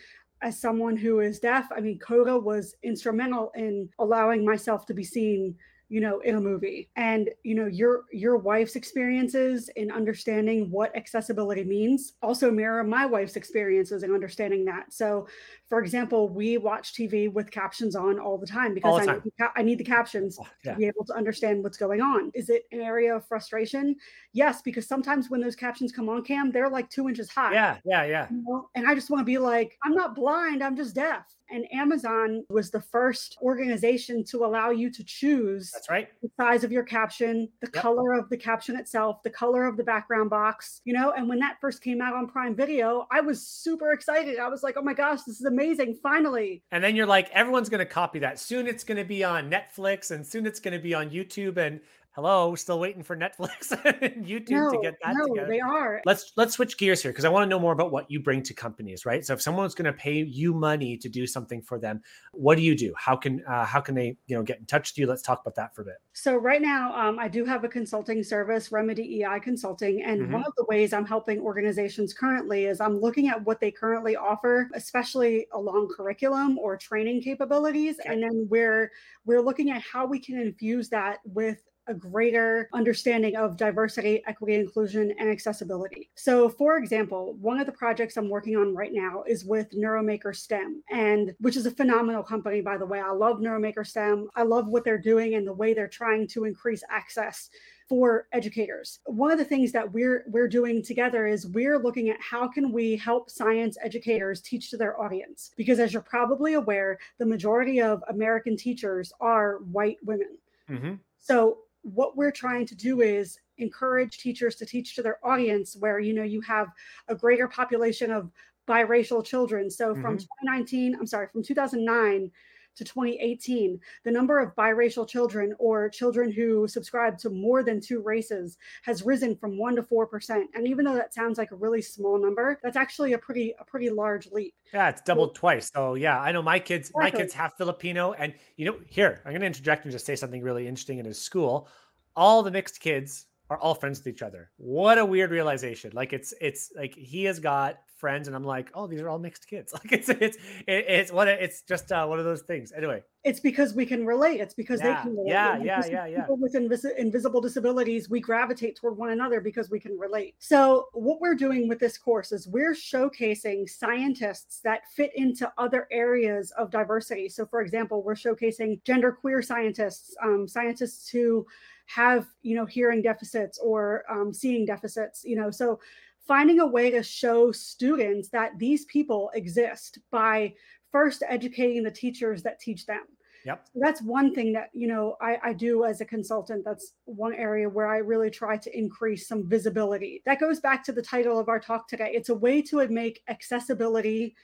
As 0.42 0.60
someone 0.60 0.96
who 0.96 1.20
is 1.20 1.38
deaf, 1.38 1.66
I 1.74 1.80
mean, 1.80 1.98
Coda 1.98 2.38
was 2.38 2.74
instrumental 2.82 3.52
in 3.54 3.88
allowing 3.98 4.44
myself 4.44 4.84
to 4.86 4.94
be 4.94 5.04
seen 5.04 5.56
you 5.88 6.00
know 6.00 6.18
in 6.20 6.34
a 6.34 6.40
movie 6.40 6.88
and 6.96 7.30
you 7.44 7.54
know 7.54 7.66
your 7.66 8.04
your 8.12 8.36
wife's 8.36 8.74
experiences 8.74 9.68
in 9.76 9.90
understanding 9.90 10.68
what 10.70 10.94
accessibility 10.96 11.62
means 11.62 12.14
also 12.22 12.50
mirror 12.50 12.82
my 12.82 13.06
wife's 13.06 13.36
experiences 13.36 14.02
in 14.02 14.12
understanding 14.12 14.64
that 14.64 14.92
so 14.92 15.26
For 15.68 15.80
example, 15.80 16.28
we 16.28 16.58
watch 16.58 16.94
TV 16.94 17.32
with 17.32 17.50
captions 17.50 17.96
on 17.96 18.20
all 18.20 18.38
the 18.38 18.46
time 18.46 18.72
because 18.72 19.04
the 19.04 19.10
I, 19.10 19.14
need, 19.14 19.22
the 19.24 19.50
I 19.56 19.62
need 19.62 19.78
the 19.78 19.84
captions 19.84 20.38
Oh, 20.40 20.46
to 20.64 20.74
be 20.76 20.86
able 20.86 21.04
to 21.06 21.14
understand 21.14 21.64
what's 21.64 21.76
going 21.76 22.00
on. 22.00 22.30
Is 22.34 22.50
it 22.50 22.66
an 22.70 22.80
area 22.80 23.16
of 23.16 23.26
frustration? 23.26 23.96
Yes, 24.32 24.62
because 24.62 24.86
sometimes 24.86 25.28
when 25.28 25.40
those 25.40 25.56
captions 25.56 25.90
come 25.90 26.08
on 26.08 26.22
cam, 26.22 26.52
they're 26.52 26.70
like 26.70 26.88
two 26.88 27.08
inches 27.08 27.28
high. 27.28 27.52
Yeah, 27.52 27.78
yeah, 27.84 28.04
yeah. 28.04 28.26
you 28.30 28.44
know? 28.46 28.68
And 28.76 28.86
I 28.86 28.94
just 28.94 29.10
want 29.10 29.22
to 29.22 29.24
be 29.24 29.38
like, 29.38 29.76
I'm 29.84 29.94
not 29.94 30.14
blind, 30.14 30.62
I'm 30.62 30.76
just 30.76 30.94
deaf. 30.94 31.24
And 31.50 31.64
Amazon 31.72 32.44
was 32.48 32.70
the 32.70 32.80
first 32.80 33.36
organization 33.42 34.24
to 34.24 34.44
allow 34.44 34.70
you 34.70 34.90
to 34.90 35.04
choose 35.04 35.70
That's 35.72 35.88
right. 35.88 36.08
the 36.22 36.30
size 36.36 36.64
of 36.64 36.72
your 36.72 36.82
caption, 36.82 37.48
the 37.60 37.70
Yep. 37.72 37.82
color 37.82 38.12
of 38.14 38.28
the 38.30 38.36
caption 38.36 38.76
itself, 38.76 39.22
the 39.22 39.30
color 39.30 39.64
of 39.66 39.76
the 39.76 39.84
background 39.84 40.30
box, 40.30 40.80
you 40.84 40.92
know. 40.92 41.12
And 41.12 41.28
when 41.28 41.38
that 41.40 41.56
first 41.60 41.82
came 41.82 42.00
out 42.00 42.14
on 42.14 42.26
Prime 42.26 42.54
Video, 42.56 43.06
I 43.12 43.20
was 43.20 43.46
super 43.46 43.92
excited. 43.92 44.38
I 44.38 44.48
was 44.48 44.62
like, 44.62 44.76
oh 44.76 44.82
my 44.82 44.94
gosh, 44.94 45.22
this 45.22 45.40
is 45.40 45.46
amazing. 45.46 45.98
Finally. 46.02 46.62
And 46.72 46.82
then 46.82 46.96
you're 46.96 47.06
like, 47.06 47.30
everyone's 47.30 47.68
going 47.68 47.78
to 47.78 47.86
copy 47.86 48.18
that. 48.20 48.38
Soon 48.38 48.66
it's 48.66 48.84
going 48.84 48.98
to 48.98 49.04
be 49.04 49.22
on 49.24 49.50
Netflix 49.50 50.10
and 50.10 50.26
soon 50.26 50.46
it's 50.46 50.60
going 50.60 50.74
to 50.74 50.80
be 50.82 50.94
on 50.94 51.10
YouTube. 51.10 51.56
And 51.58 51.80
hello, 52.16 52.54
still 52.54 52.80
waiting 52.80 53.02
for 53.02 53.14
Netflix 53.14 53.72
and 54.02 54.24
YouTube 54.24 54.50
no, 54.52 54.70
to 54.70 54.78
get 54.80 54.94
that 55.04 55.14
no, 55.14 55.26
together. 55.26 55.48
they 55.48 55.60
are. 55.60 56.00
let's 56.06 56.32
let's 56.36 56.54
switch 56.54 56.78
gears 56.78 57.02
here 57.02 57.12
because 57.12 57.26
I 57.26 57.28
want 57.28 57.44
to 57.44 57.48
know 57.48 57.58
more 57.60 57.74
about 57.74 57.92
what 57.92 58.10
you 58.10 58.20
bring 58.20 58.42
to 58.44 58.54
companies, 58.54 59.04
right? 59.04 59.24
So 59.24 59.34
if 59.34 59.42
someone's 59.42 59.74
going 59.74 59.84
to 59.84 59.92
pay 59.92 60.22
you 60.22 60.54
money 60.54 60.96
to 60.96 61.10
do 61.10 61.26
something 61.26 61.60
for 61.60 61.78
them, 61.78 62.00
what 62.32 62.56
do 62.56 62.62
you 62.62 62.74
do? 62.74 62.94
How 62.96 63.16
can 63.16 63.44
uh, 63.44 63.66
how 63.66 63.82
can 63.82 63.94
they 63.94 64.16
you 64.26 64.34
know 64.34 64.42
get 64.42 64.58
in 64.58 64.64
touch 64.64 64.92
with 64.92 64.98
you? 64.98 65.06
Let's 65.06 65.20
talk 65.20 65.42
about 65.42 65.54
that 65.56 65.74
for 65.74 65.82
a 65.82 65.84
bit. 65.84 65.96
So 66.14 66.36
right 66.36 66.62
now, 66.62 66.96
um, 66.96 67.18
I 67.18 67.28
do 67.28 67.44
have 67.44 67.64
a 67.64 67.68
consulting 67.68 68.22
service, 68.22 68.70
RemeDEI 68.70 69.42
Consulting, 69.42 70.02
and 70.02 70.32
one 70.32 70.42
of 70.42 70.54
the 70.56 70.64
ways 70.70 70.94
I'm 70.94 71.04
helping 71.04 71.38
organizations 71.40 72.14
currently 72.14 72.64
is 72.64 72.80
I'm 72.80 72.98
looking 72.98 73.28
at 73.28 73.44
what 73.44 73.60
they 73.60 73.70
currently 73.70 74.16
offer, 74.16 74.70
especially 74.74 75.46
along 75.52 75.92
curriculum 75.94 76.56
or 76.58 76.78
training 76.78 77.20
capabilities, 77.20 78.00
Okay. 78.00 78.14
and 78.14 78.22
then 78.22 78.46
we're 78.48 78.90
we're 79.26 79.42
looking 79.42 79.70
at 79.70 79.82
how 79.82 80.06
we 80.06 80.18
can 80.18 80.38
infuse 80.40 80.88
that 80.88 81.18
with 81.26 81.62
a 81.88 81.94
greater 81.94 82.68
understanding 82.72 83.36
of 83.36 83.56
diversity, 83.56 84.22
equity, 84.26 84.54
inclusion, 84.54 85.12
and 85.18 85.28
accessibility. 85.28 86.10
So, 86.14 86.48
for 86.48 86.76
example, 86.78 87.34
one 87.40 87.60
of 87.60 87.66
the 87.66 87.72
projects 87.72 88.16
I'm 88.16 88.28
working 88.28 88.56
on 88.56 88.74
right 88.74 88.92
now 88.92 89.22
is 89.26 89.44
with 89.44 89.70
Neuromaker 89.70 90.34
STEM, 90.34 90.82
and 90.90 91.34
which 91.38 91.56
is 91.56 91.66
a 91.66 91.70
phenomenal 91.70 92.22
company, 92.22 92.60
by 92.60 92.76
the 92.76 92.86
way. 92.86 93.00
I 93.00 93.12
love 93.12 93.38
Neuromaker 93.38 93.86
STEM. 93.86 94.28
I 94.34 94.42
love 94.42 94.66
what 94.68 94.84
they're 94.84 94.98
doing 94.98 95.34
and 95.34 95.46
the 95.46 95.52
way 95.52 95.74
they're 95.74 95.88
trying 95.88 96.26
to 96.28 96.44
increase 96.44 96.82
access 96.90 97.50
for 97.88 98.26
educators. 98.32 98.98
One 99.06 99.30
of 99.30 99.38
the 99.38 99.44
things 99.44 99.72
that 99.72 99.90
we're 99.92 100.24
we're 100.28 100.48
doing 100.48 100.82
together 100.82 101.26
is 101.26 101.46
we're 101.46 101.78
looking 101.78 102.08
at 102.10 102.20
how 102.20 102.48
can 102.48 102.72
we 102.72 102.96
help 102.96 103.30
science 103.30 103.76
educators 103.82 104.40
teach 104.40 104.70
to 104.70 104.76
their 104.76 105.00
audience 105.00 105.52
because 105.56 105.78
as 105.78 105.92
you're 105.92 106.02
probably 106.02 106.54
aware, 106.54 106.98
the 107.18 107.26
majority 107.26 107.80
of 107.80 108.02
American 108.08 108.56
teachers 108.56 109.12
are 109.20 109.58
white 109.70 109.98
women. 110.04 110.36
Mm-hmm. 110.68 110.94
So 111.18 111.58
what 111.94 112.16
we're 112.16 112.32
trying 112.32 112.66
to 112.66 112.74
do 112.74 113.00
is 113.00 113.38
encourage 113.58 114.18
teachers 114.18 114.56
to 114.56 114.66
teach 114.66 114.96
to 114.96 115.02
their 115.02 115.18
audience 115.24 115.76
where 115.78 115.98
you 116.00 116.12
know 116.12 116.22
you 116.22 116.40
have 116.40 116.68
a 117.08 117.14
greater 117.14 117.46
population 117.46 118.10
of 118.10 118.30
biracial 118.68 119.24
children. 119.24 119.70
So 119.70 119.94
from 119.94 120.16
mm-hmm. 120.16 120.46
2019, 120.46 120.96
I'm 120.96 121.06
sorry, 121.06 121.28
from 121.32 121.44
2009 121.44 122.30
to 122.76 122.84
2018, 122.84 123.80
the 124.04 124.10
number 124.10 124.38
of 124.38 124.54
biracial 124.54 125.08
children 125.08 125.54
or 125.58 125.88
children 125.88 126.30
who 126.30 126.68
subscribe 126.68 127.18
to 127.18 127.30
more 127.30 127.62
than 127.62 127.80
two 127.80 128.00
races 128.00 128.58
has 128.82 129.02
risen 129.02 129.36
from 129.36 129.58
1 129.58 129.76
to 129.76 129.82
4%. 129.82 130.44
And 130.54 130.66
even 130.66 130.84
though 130.84 130.94
that 130.94 131.14
sounds 131.14 131.38
like 131.38 131.50
a 131.50 131.56
really 131.56 131.82
small 131.82 132.18
number, 132.18 132.58
that's 132.62 132.76
actually 132.76 133.14
a 133.14 133.18
pretty 133.18 133.54
a 133.58 133.64
pretty 133.64 133.90
large 133.90 134.30
leap. 134.30 134.54
Yeah, 134.72 134.88
it's 134.88 135.00
doubled 135.02 135.34
twice. 135.34 135.70
So 135.74 135.94
yeah, 135.94 136.20
I 136.20 136.32
know 136.32 136.42
my 136.42 136.58
kids. 136.58 136.90
My 136.94 137.10
kids 137.10 137.32
have 137.34 137.54
Filipino, 137.54 138.12
and 138.12 138.34
you 138.56 138.66
know, 138.66 138.76
here 138.88 139.20
I'm 139.24 139.32
going 139.32 139.40
to 139.40 139.46
interject 139.46 139.84
and 139.84 139.92
just 139.92 140.06
say 140.06 140.16
something 140.16 140.42
really 140.42 140.66
interesting. 140.66 140.98
In 140.98 141.04
his 141.06 141.20
school, 141.20 141.68
all 142.14 142.42
the 142.42 142.50
mixed 142.50 142.80
kids 142.80 143.26
are 143.50 143.58
all 143.58 143.74
friends 143.74 143.98
with 144.00 144.08
each 144.08 144.22
other. 144.22 144.50
What 144.56 144.98
a 144.98 145.04
weird 145.04 145.30
realization! 145.30 145.92
Like 145.94 146.12
it's 146.12 146.34
it's 146.40 146.72
like 146.76 146.94
he 146.94 147.24
has 147.24 147.38
got 147.38 147.78
friends, 147.98 148.26
and 148.26 148.36
I'm 148.36 148.44
like, 148.44 148.70
oh, 148.74 148.86
these 148.86 149.00
are 149.00 149.08
all 149.08 149.18
mixed 149.18 149.46
kids. 149.46 149.72
Like 149.84 149.92
it's 149.92 150.08
it's 150.08 150.38
it's 150.66 151.12
what 151.12 151.28
it's 151.28 151.62
just 151.62 151.92
uh, 151.92 152.06
one 152.06 152.18
of 152.18 152.24
those 152.24 152.42
things. 152.42 152.72
Anyway, 152.76 153.02
It's 153.24 153.40
because 153.40 153.72
we 153.74 153.86
can 153.86 154.04
relate. 154.04 154.40
It's 154.40 154.54
because 154.54 154.80
Yeah, 154.80 154.96
they 154.96 155.02
can 155.02 155.16
relate. 155.16 155.30
yeah, 155.30 155.58
yeah, 155.62 155.86
yeah, 155.86 156.06
yeah. 156.06 156.20
People 156.22 156.38
with 156.38 156.54
invis- 156.54 156.96
invisible 156.98 157.40
disabilities, 157.40 158.10
we 158.10 158.20
gravitate 158.20 158.76
toward 158.76 158.96
one 158.96 159.10
another 159.10 159.40
because 159.40 159.70
we 159.70 159.78
can 159.80 159.96
relate. 159.98 160.34
So, 160.38 160.86
what 160.92 161.20
we're 161.20 161.34
doing 161.34 161.68
with 161.68 161.78
this 161.78 161.96
course 161.96 162.32
is 162.32 162.48
we're 162.48 162.74
showcasing 162.74 163.68
scientists 163.68 164.60
that 164.64 164.80
fit 164.94 165.12
into 165.14 165.50
other 165.56 165.86
areas 165.90 166.52
of 166.58 166.70
diversity. 166.70 167.28
So, 167.28 167.46
for 167.46 167.60
example, 167.60 168.02
we're 168.02 168.14
showcasing 168.14 168.82
genderqueer 168.82 169.44
scientists, 169.44 170.14
um, 170.22 170.48
scientists 170.48 171.08
who 171.08 171.46
have, 171.86 172.26
you 172.42 172.54
know, 172.54 172.66
hearing 172.66 173.02
deficits 173.02 173.58
or 173.58 174.04
um, 174.10 174.32
seeing 174.32 174.66
deficits. 174.66 175.24
You 175.24 175.36
know, 175.36 175.50
so 175.50 175.80
finding 176.26 176.60
a 176.60 176.66
way 176.66 176.90
to 176.90 177.02
show 177.02 177.52
students 177.52 178.28
that 178.30 178.58
these 178.58 178.84
people 178.86 179.30
exist 179.34 179.98
by 180.10 180.52
first 180.92 181.22
educating 181.28 181.82
the 181.82 181.90
teachers 181.90 182.42
that 182.42 182.60
teach 182.60 182.86
them 182.86 183.02
yep. 183.44 183.66
so 183.72 183.80
that's 183.82 184.02
one 184.02 184.34
thing 184.34 184.52
that 184.52 184.70
you 184.72 184.86
know 184.86 185.16
I, 185.20 185.38
I 185.42 185.52
do 185.52 185.84
as 185.84 186.00
a 186.00 186.04
consultant 186.04 186.64
that's 186.64 186.92
one 187.04 187.34
area 187.34 187.68
where 187.68 187.86
i 187.86 187.98
really 187.98 188.30
try 188.30 188.56
to 188.56 188.76
increase 188.78 189.28
some 189.28 189.48
visibility 189.48 190.22
that 190.26 190.40
goes 190.40 190.60
back 190.60 190.82
to 190.84 190.92
the 190.92 191.02
title 191.02 191.38
of 191.38 191.48
our 191.48 191.60
talk 191.60 191.88
today 191.88 192.10
it's 192.12 192.28
a 192.28 192.34
way 192.34 192.62
to 192.62 192.86
make 192.88 193.22
accessibility 193.28 194.34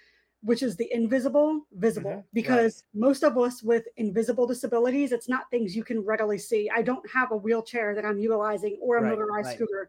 which 0.43 0.63
is 0.63 0.77
the 0.77 0.93
invisible 0.93 1.67
visible 1.75 2.11
Mhm, 2.11 2.17
right. 2.17 2.25
because 2.33 2.85
most 2.95 3.23
of 3.23 3.39
us 3.39 3.63
with 3.63 3.87
invisible 3.97 4.47
disabilities 4.47 5.13
it's 5.13 5.29
not 5.29 5.51
things 5.51 5.75
you 5.77 5.85
can 5.85 6.01
readily 6.01 6.39
see 6.39 6.69
i 6.75 6.83
don't 6.83 7.09
have 7.11 7.31
a 7.33 7.37
wheelchair 7.37 7.95
that 7.95 8.05
i'm 8.05 8.19
utilizing 8.19 8.77
or 8.81 8.97
a 8.97 9.03
Right, 9.03 9.11
motorized 9.11 9.47
right. 9.47 9.57
scooter 9.57 9.89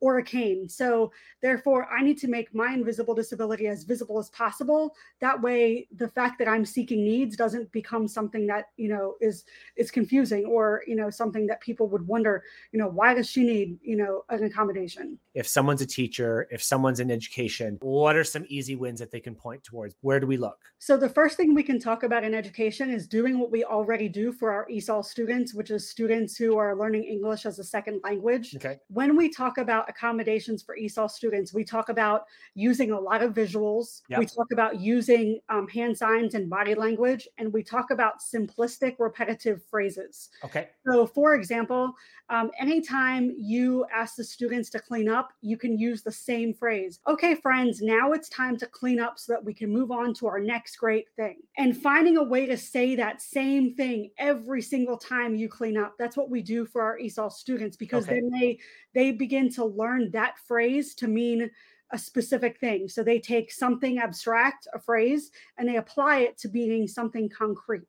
or 0.00 0.18
a 0.18 0.22
cane 0.22 0.68
so 0.68 1.10
therefore 1.42 1.86
i 1.92 2.02
need 2.02 2.18
to 2.18 2.28
make 2.28 2.54
my 2.54 2.72
invisible 2.72 3.14
disability 3.14 3.66
as 3.66 3.84
visible 3.84 4.18
as 4.18 4.28
possible 4.30 4.94
that 5.20 5.40
way 5.40 5.86
the 5.96 6.08
fact 6.08 6.38
that 6.38 6.48
i'm 6.48 6.64
seeking 6.64 7.04
needs 7.04 7.36
doesn't 7.36 7.70
become 7.72 8.06
something 8.08 8.46
that 8.46 8.66
you 8.76 8.88
know 8.88 9.14
is 9.20 9.44
is 9.76 9.90
confusing 9.90 10.44
or 10.44 10.82
you 10.86 10.96
know 10.96 11.10
something 11.10 11.46
that 11.46 11.60
people 11.60 11.88
would 11.88 12.06
wonder 12.06 12.42
you 12.72 12.78
know 12.78 12.88
why 12.88 13.14
does 13.14 13.28
she 13.28 13.44
need 13.44 13.78
you 13.82 13.96
know 13.96 14.24
an 14.30 14.44
accommodation 14.44 15.18
If 15.34 15.48
someone's 15.48 15.82
a 15.82 15.86
teacher, 15.86 16.46
if 16.56 16.62
someone's 16.62 17.00
in 17.00 17.10
education, 17.10 17.78
what 17.80 18.14
are 18.14 18.22
some 18.22 18.44
easy 18.48 18.76
wins 18.76 19.00
that 19.00 19.10
they 19.10 19.18
can 19.18 19.34
point 19.34 19.64
towards? 19.64 19.96
Where 20.00 20.20
do 20.20 20.26
we 20.26 20.36
look? 20.36 20.58
so 20.78 20.96
the 20.96 21.08
first 21.08 21.36
thing 21.36 21.54
we 21.54 21.62
can 21.62 21.78
talk 21.80 22.02
about 22.02 22.22
in 22.24 22.34
education 22.34 22.90
is 22.90 23.08
doing 23.08 23.38
what 23.40 23.50
we 23.50 23.64
already 23.64 24.08
do 24.08 24.32
for 24.32 24.48
our 24.52 24.66
esol 24.76 25.04
students 25.04 25.54
which 25.54 25.70
is 25.70 25.88
students 25.90 26.36
who 26.36 26.56
are 26.58 26.76
learning 26.76 27.04
english 27.04 27.46
as 27.46 27.58
a 27.58 27.64
second 27.64 28.00
language 28.04 28.54
Okay. 28.56 28.76
when 28.88 29.16
we 29.16 29.28
talk 29.28 29.58
about 29.58 29.83
accommodations 29.88 30.62
for 30.62 30.76
ESOL 30.76 31.10
students, 31.10 31.52
we 31.54 31.64
talk 31.64 31.88
about 31.88 32.24
using 32.54 32.92
a 32.92 33.00
lot 33.00 33.22
of 33.22 33.32
visuals. 33.34 34.02
Yep. 34.08 34.18
We 34.18 34.26
talk 34.26 34.46
about 34.52 34.80
using 34.80 35.40
um, 35.48 35.68
hand 35.68 35.96
signs 35.96 36.34
and 36.34 36.48
body 36.48 36.74
language, 36.74 37.28
and 37.38 37.52
we 37.52 37.62
talk 37.62 37.90
about 37.90 38.20
simplistic, 38.20 38.96
repetitive 38.98 39.62
phrases. 39.70 40.30
Okay. 40.44 40.68
So, 40.86 41.06
for 41.06 41.34
example, 41.34 41.94
um, 42.30 42.50
anytime 42.58 43.34
you 43.38 43.84
ask 43.94 44.16
the 44.16 44.24
students 44.24 44.70
to 44.70 44.78
clean 44.78 45.08
up, 45.08 45.30
you 45.42 45.56
can 45.56 45.78
use 45.78 46.02
the 46.02 46.12
same 46.12 46.54
phrase. 46.54 47.00
Okay, 47.06 47.34
friends, 47.34 47.82
now 47.82 48.12
it's 48.12 48.28
time 48.30 48.56
to 48.58 48.66
clean 48.66 48.98
up 48.98 49.18
so 49.18 49.32
that 49.32 49.44
we 49.44 49.52
can 49.52 49.70
move 49.70 49.90
on 49.90 50.14
to 50.14 50.26
our 50.26 50.40
next 50.40 50.76
great 50.76 51.06
thing. 51.16 51.36
And 51.58 51.76
finding 51.76 52.16
a 52.16 52.22
way 52.22 52.46
to 52.46 52.56
say 52.56 52.96
that 52.96 53.20
same 53.20 53.74
thing 53.74 54.10
every 54.18 54.62
single 54.62 54.96
time 54.96 55.34
you 55.34 55.48
clean 55.48 55.76
up. 55.76 55.94
That's 55.98 56.16
what 56.16 56.30
we 56.30 56.40
do 56.40 56.64
for 56.64 56.82
our 56.82 56.98
ESOL 56.98 57.30
students 57.30 57.76
because 57.76 58.04
Okay. 58.04 58.20
then 58.20 58.30
they 58.40 58.58
they 58.94 59.10
begin 59.10 59.50
to 59.54 59.64
learn 59.76 60.10
that 60.12 60.38
phrase 60.38 60.94
to 60.96 61.08
mean 61.08 61.50
a 61.92 61.98
specific 61.98 62.58
thing. 62.58 62.88
So 62.88 63.02
they 63.02 63.20
take 63.20 63.52
something 63.52 63.98
abstract, 63.98 64.66
a 64.74 64.78
phrase, 64.78 65.30
and 65.58 65.68
they 65.68 65.76
apply 65.76 66.20
it 66.20 66.38
to 66.38 66.48
being 66.48 66.88
something 66.88 67.28
concrete. 67.28 67.86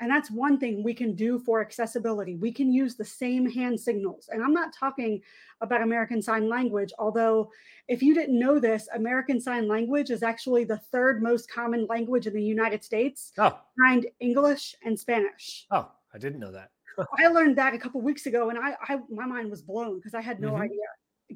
And 0.00 0.10
that's 0.10 0.30
one 0.30 0.58
thing 0.58 0.82
we 0.82 0.94
can 0.94 1.14
do 1.14 1.38
for 1.38 1.60
accessibility. 1.60 2.36
We 2.36 2.52
can 2.52 2.72
use 2.72 2.96
the 2.96 3.04
same 3.04 3.48
hand 3.48 3.78
signals. 3.78 4.28
And 4.32 4.42
I'm 4.42 4.52
not 4.52 4.72
talking 4.72 5.20
about 5.60 5.82
American 5.82 6.20
Sign 6.22 6.48
Language, 6.48 6.92
although, 6.98 7.50
if 7.88 8.02
you 8.02 8.14
didn't 8.14 8.38
know 8.38 8.58
this, 8.58 8.88
American 8.94 9.40
Sign 9.40 9.68
Language 9.68 10.10
is 10.10 10.22
actually 10.22 10.64
the 10.64 10.78
third 10.78 11.22
most 11.22 11.50
common 11.50 11.86
language 11.86 12.26
in 12.26 12.34
the 12.34 12.42
United 12.42 12.82
States 12.82 13.32
Oh, 13.38 13.58
behind 13.76 14.06
English 14.20 14.74
and 14.84 14.98
Spanish. 14.98 15.66
oh, 15.70 15.90
I 16.12 16.18
didn't 16.18 16.40
know 16.40 16.52
that. 16.52 16.70
I 17.18 17.28
learned 17.28 17.56
that 17.58 17.74
a 17.74 17.78
couple 17.78 18.00
weeks 18.00 18.26
ago 18.26 18.50
and 18.50 18.58
I, 18.58 18.76
I 18.88 18.98
my 19.10 19.26
mind 19.26 19.50
was 19.50 19.62
blown 19.62 19.96
because 19.96 20.14
I 20.14 20.20
had 20.20 20.40
no 20.40 20.52
Mhm. 20.52 20.60
idea. 20.62 20.86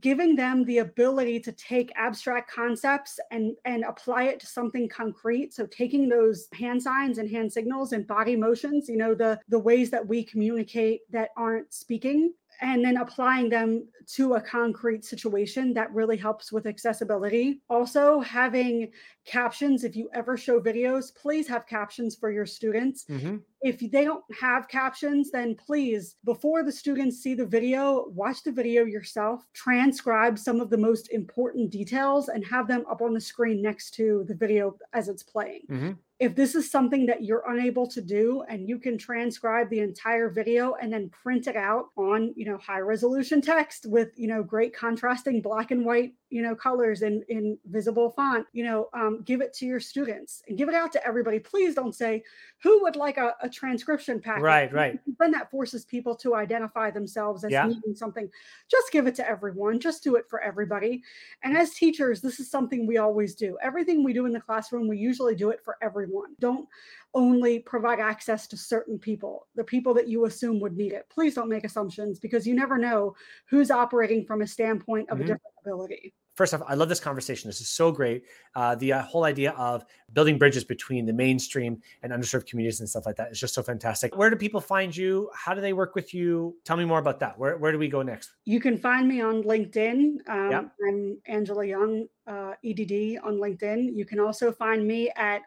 Giving 0.01 0.37
them 0.37 0.65
the 0.65 0.79
ability 0.79 1.41
to 1.41 1.53
take 1.53 1.93
abstract 1.97 2.51
concepts 2.51 3.19
and 3.31 3.55
and 3.65 3.85
apply 3.85 4.25
it 4.25 4.41
to 4.41 4.47
something 4.47 4.89
concrete. 4.89 5.55
So 5.55 5.67
taking 5.67 6.09
those 6.09 6.49
hand 6.53 6.83
signs 6.83 7.19
and 7.19 7.29
hand 7.31 7.53
signals 7.53 7.93
and 7.93 8.07
body 8.07 8.37
motions, 8.37 8.89
you 8.89 8.97
know, 8.97 9.15
the 9.15 9.41
the 9.49 9.59
ways 9.59 9.91
that 9.91 10.07
we 10.07 10.25
communicate 10.25 11.01
that 11.11 11.31
aren't 11.37 11.73
speaking 11.73 12.33
and 12.61 12.85
then 12.85 12.97
applying 12.97 13.49
them 13.49 13.87
to 14.07 14.35
a 14.35 14.41
concrete 14.41 15.05
situation 15.05 15.75
that 15.75 15.93
really 15.93 16.17
helps 16.17 16.51
with 16.51 16.67
accessibility. 16.67 17.61
Also, 17.69 18.21
having 18.21 18.91
captions, 19.27 19.85
if 19.85 19.95
you 19.95 20.09
ever 20.15 20.37
show 20.37 20.61
videos, 20.61 21.15
please 21.15 21.47
have 21.47 21.67
captions 21.67 22.17
for 22.17 22.31
your 22.31 22.47
students. 22.47 23.05
Mm-hmm. 23.05 23.37
If 23.61 23.79
they 23.79 24.05
don't 24.05 24.25
have 24.41 24.69
captions, 24.69 25.31
then 25.31 25.55
please, 25.55 26.17
before 26.25 26.63
the 26.63 26.73
students 26.73 27.19
see 27.19 27.35
the 27.35 27.47
video, 27.47 28.09
watch 28.09 28.43
the 28.43 28.53
video 28.53 28.85
yourself, 28.85 29.47
transcribe 29.53 30.39
some 30.39 30.61
of 30.61 30.71
the 30.71 30.79
most 30.79 31.11
important 31.11 31.71
details, 31.71 32.29
and 32.29 32.45
have 32.47 32.67
them 32.67 32.85
up 32.91 33.03
on 33.03 33.13
the 33.13 33.21
screen 33.21 33.61
next 33.61 33.91
to 33.95 34.25
the 34.27 34.35
video 34.35 34.77
as 34.93 35.09
it's 35.09 35.23
playing. 35.23 35.63
Mm-hmm 35.71 35.93
if 36.21 36.35
this 36.35 36.57
is 36.57 36.69
something 36.69 37.07
that 37.07 37.23
you're 37.23 37.45
unable 37.49 37.87
to 37.87 38.01
do 38.01 38.43
and 38.49 38.69
you 38.69 38.77
can 38.79 38.99
transcribe 38.99 39.71
the 39.71 39.79
entire 39.79 40.29
video 40.29 40.75
and 40.75 40.93
then 40.93 41.09
print 41.11 41.47
it 41.47 41.55
out 41.55 41.87
on 41.97 42.33
you 42.37 42.45
know 42.45 42.59
high 42.59 42.81
resolution 42.81 43.41
text 43.41 43.87
with 43.87 44.09
you 44.17 44.27
know 44.27 44.43
great 44.43 44.75
contrasting 44.75 45.41
black 45.41 45.71
and 45.71 45.85
white 45.85 46.15
you 46.31 46.43
know 46.43 46.57
colors 46.57 47.03
in 47.03 47.23
in 47.29 47.57
visible 47.67 48.11
font 48.11 48.45
you 48.53 48.65
know 48.65 48.89
um, 48.95 49.23
give 49.25 49.41
it 49.41 49.55
to 49.55 49.65
your 49.65 49.79
students 49.79 50.43
and 50.49 50.59
give 50.59 50.69
it 50.69 50.75
out 50.75 50.91
to 50.93 51.07
everybody. 51.07 51.39
Please 51.39 51.75
don't 51.75 51.95
say 51.95 52.23
who 52.63 52.83
would 52.83 52.97
like 52.97 53.17
a, 53.17 53.35
a 53.41 53.49
transcription 53.49 54.21
packet? 54.21 54.43
Right 54.43 54.73
right. 54.73 54.99
then 55.21 55.31
that 55.31 55.51
forces 55.51 55.85
people 55.85 56.17
to 56.17 56.35
identify 56.35 56.91
themselves 56.91 57.45
as 57.45 57.53
yeah. 57.53 57.67
needing 57.67 57.95
something. 57.95 58.29
Just 58.69 58.91
give 58.91 59.07
it 59.07 59.15
to 59.17 59.29
everyone. 59.29 59.79
Just 59.79 60.03
do 60.03 60.17
it 60.17 60.25
for 60.29 60.41
everybody. 60.41 61.03
And 61.45 61.57
as 61.57 61.75
teachers 61.75 62.21
this 62.21 62.41
is 62.41 62.51
something 62.51 62.89
we 62.89 62.99
always 62.99 63.37
do. 63.37 63.57
Everything 63.63 64.03
we 64.03 64.13
do 64.13 64.27
in 64.27 64.33
the 64.33 64.41
classroom 64.41 64.89
we 64.89 64.99
usually 64.99 65.37
do 65.37 65.51
it 65.51 65.61
for 65.65 65.77
everyone 65.81 66.08
don't 66.41 66.69
only 67.15 67.59
provide 67.61 68.01
access 68.01 68.47
to 68.47 68.57
certain 68.57 68.99
people 68.99 69.47
the 69.55 69.65
people 69.65 69.95
that 69.95 70.09
you 70.09 70.27
assume 70.27 70.61
would 70.61 70.77
need 70.77 70.93
it. 70.93 71.07
Please 71.11 71.35
don't 71.35 71.49
make 71.49 71.65
assumptions 71.65 72.19
because 72.19 72.47
you 72.47 72.55
never 72.55 72.79
know 72.79 73.15
who's 73.49 73.71
operating 73.71 74.25
from 74.25 74.43
a 74.43 74.47
standpoint 74.47 75.09
of 75.11 75.19
mm-hmm. 75.19 75.25
a 75.25 75.27
different 75.27 75.55
ability 75.65 76.15
first 76.39 76.55
off, 76.55 76.63
I 76.69 76.75
love 76.75 76.89
this 76.89 77.01
conversation. 77.01 77.49
This 77.49 77.61
is 77.61 77.69
so 77.69 77.91
great. 77.91 78.23
Uh, 78.55 78.77
the 78.77 78.93
uh, 78.93 79.03
whole 79.03 79.25
idea 79.25 79.51
of 79.59 79.85
building 80.13 80.39
bridges 80.39 80.63
between 80.63 81.05
the 81.05 81.13
mainstream 81.13 81.83
and 82.05 82.13
underserved 82.13 82.47
communities 82.47 82.79
and 82.79 82.89
stuff 82.89 83.07
like 83.07 83.17
that 83.17 83.33
is 83.33 83.41
just 83.41 83.55
so 83.55 83.63
fantastic. 83.63 84.17
Where 84.17 84.31
do 84.31 84.37
people 84.37 84.61
find 84.61 84.97
you? 84.97 85.29
How 85.35 85.53
do 85.53 85.61
they 85.61 85.73
work 85.73 85.97
with 85.97 86.15
you? 86.15 86.57
Tell 86.65 86.77
me 86.77 86.85
more 86.85 87.01
about 87.01 87.19
that. 87.21 87.37
Where, 87.37 87.59
where 87.59 87.73
do 87.73 87.79
we 87.79 87.89
go 87.89 88.03
next? 88.03 88.37
You 88.45 88.61
can 88.61 88.79
find 88.79 89.09
me 89.09 89.21
on 89.21 89.43
LinkedIn. 89.43 90.29
Um, 90.29 90.51
yep. 90.53 90.73
I'm 90.87 91.19
Angela 91.27 91.67
Young, 91.67 92.07
uh, 92.29 92.53
EDD 92.65 93.19
on 93.25 93.39
LinkedIn. 93.39 93.97
You 93.97 94.07
can 94.07 94.21
also 94.21 94.53
find 94.53 94.87
me 94.87 95.11
at 95.17 95.43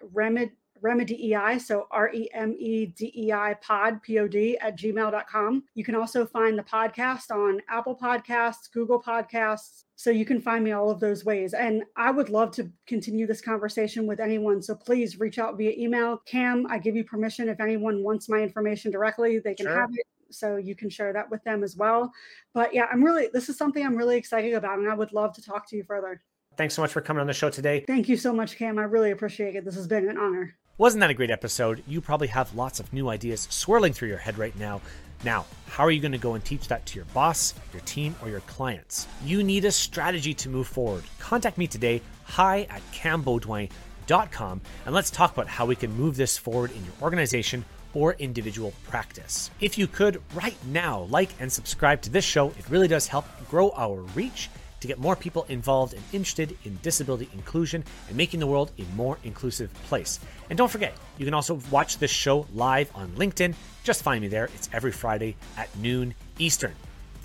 Remedy 0.82 1.32
RemeDEI, 1.34 1.62
so 1.62 1.88
R 1.92 2.12
E 2.14 2.30
M 2.34 2.56
E 2.58 2.88
D 2.88 3.12
E 3.16 3.32
I 3.32 3.56
pod, 3.62 4.02
P 4.02 4.20
O 4.20 4.28
D, 4.28 4.58
at 4.60 4.78
gmail.com. 4.78 5.64
You 5.76 5.84
can 5.84 5.96
also 5.96 6.26
find 6.26 6.58
the 6.58 6.64
podcast 6.64 7.32
on 7.32 7.62
Apple 7.70 7.96
Podcasts, 7.96 8.72
Google 8.74 9.02
Podcasts. 9.02 9.84
So 9.96 10.10
you 10.10 10.26
can 10.26 10.42
find 10.42 10.64
me 10.64 10.72
all 10.72 10.90
of 10.90 11.00
those 11.00 11.24
ways. 11.24 11.54
And 11.54 11.84
I 11.96 12.10
would 12.10 12.30
love 12.30 12.52
to 12.56 12.72
continue 12.88 13.28
this 13.28 13.42
conversation 13.42 14.08
with 14.08 14.20
anyone. 14.20 14.62
So 14.62 14.74
please 14.74 15.20
reach 15.20 15.38
out 15.38 15.58
via 15.58 15.74
email. 15.78 16.18
Cam, 16.26 16.66
I 16.70 16.80
give 16.80 16.96
you 16.96 17.04
permission. 17.04 17.50
If 17.50 17.60
anyone 17.60 18.04
wants 18.04 18.28
my 18.28 18.40
information 18.40 18.92
directly, 18.92 19.38
they 19.38 19.54
can 19.54 19.68
sure. 19.68 19.80
have 19.80 19.92
it 19.94 20.06
so 20.34 20.56
you 20.56 20.76
can 20.76 20.90
share 20.90 21.14
that 21.14 21.30
with 21.30 21.44
them 21.44 21.64
as 21.64 21.76
well. 21.76 22.12
But 22.54 22.74
yeah, 22.74 22.86
I'm 22.92 23.04
really, 23.04 23.30
this 23.32 23.50
is 23.50 23.58
something 23.58 23.86
I'm 23.86 23.96
really 23.96 24.18
excited 24.18 24.54
about, 24.54 24.80
and 24.80 24.90
I 24.90 24.96
would 24.96 25.14
love 25.14 25.34
to 25.34 25.42
talk 25.42 25.70
to 25.70 25.76
you 25.76 25.84
further. 25.84 26.22
Thanks 26.58 26.74
so 26.74 26.82
much 26.82 26.92
for 26.92 27.02
coming 27.02 27.22
on 27.22 27.28
the 27.28 27.34
show 27.34 27.50
today. 27.50 27.84
Thank 27.88 28.10
you 28.10 28.18
so 28.18 28.34
much, 28.34 28.58
Cam. 28.58 28.78
I 28.78 28.84
really 28.84 29.12
appreciate 29.12 29.56
it. 29.56 29.66
This 29.66 29.76
has 29.76 29.88
been 29.88 30.10
an 30.10 30.18
honor. 30.18 30.56
Wasn't 30.78 31.02
that 31.02 31.10
a 31.10 31.14
great 31.14 31.30
episode? 31.30 31.84
You 31.86 32.02
probably 32.02 32.30
have 32.30 32.56
lots 32.56 32.80
of 32.80 32.92
new 32.94 33.10
ideas 33.10 33.48
swirling 33.52 33.94
through 33.94 34.08
your 34.08 34.18
head 34.18 34.38
right 34.38 34.58
now. 34.58 34.82
Now, 35.24 35.46
how 35.68 35.84
are 35.84 35.92
you 35.92 36.00
going 36.00 36.14
to 36.14 36.18
go 36.18 36.34
and 36.34 36.44
teach 36.44 36.68
that 36.70 36.86
to 36.88 36.96
your 36.96 37.06
boss, 37.14 37.54
your 37.74 37.82
team, 37.82 38.16
or 38.22 38.30
your 38.30 38.40
clients? 38.42 39.06
You 39.24 39.44
need 39.44 39.66
a 39.66 39.72
strategy 39.72 40.34
to 40.34 40.50
move 40.50 40.68
forward. 40.68 41.04
Contact 41.20 41.58
me 41.58 41.68
today, 41.68 42.02
hi 42.24 42.66
at 42.70 42.82
cambeaudoin.com, 42.94 44.62
and 44.86 44.96
let's 44.96 45.12
talk 45.12 45.34
about 45.34 45.48
how 45.48 45.66
we 45.66 45.76
can 45.76 45.92
move 45.92 46.16
this 46.16 46.38
forward 46.38 46.72
in 46.72 46.84
your 46.84 46.94
organization 47.02 47.64
or 47.94 48.14
individual 48.14 48.74
practice. 48.88 49.52
If 49.60 49.78
you 49.78 49.86
could, 49.86 50.22
right 50.34 50.58
now, 50.68 51.02
like 51.10 51.30
and 51.40 51.52
subscribe 51.52 52.02
to 52.04 52.10
this 52.10 52.26
show, 52.26 52.48
it 52.52 52.70
really 52.70 52.88
does 52.88 53.08
help 53.08 53.26
grow 53.50 53.72
our 53.76 53.98
reach 54.16 54.50
to 54.82 54.88
get 54.88 55.00
more 55.00 55.16
people 55.16 55.46
involved 55.48 55.94
and 55.94 56.04
interested 56.12 56.58
in 56.66 56.78
disability 56.82 57.30
inclusion 57.34 57.84
and 58.08 58.18
making 58.18 58.40
the 58.40 58.48
world 58.48 58.72
a 58.78 58.84
more 58.96 59.18
inclusive 59.24 59.74
place. 59.86 60.20
And 60.50 60.58
don't 60.58 60.70
forget, 60.70 60.94
you 61.18 61.26
can 61.26 61.34
also 61.34 61.60
watch 61.72 61.98
this 61.98 62.12
show 62.12 62.46
live 62.54 62.92
on 62.94 63.10
LinkedIn. 63.12 63.56
Just 63.84 64.04
find 64.04 64.22
me 64.22 64.28
there. 64.28 64.46
It's 64.56 64.70
every 64.74 64.92
Friday 64.92 65.36
at 65.58 65.76
noon 65.78 66.14
Eastern. 66.38 66.74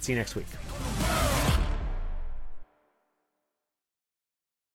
See 0.01 0.13
you 0.13 0.19
next 0.19 0.37
week. 0.37 0.47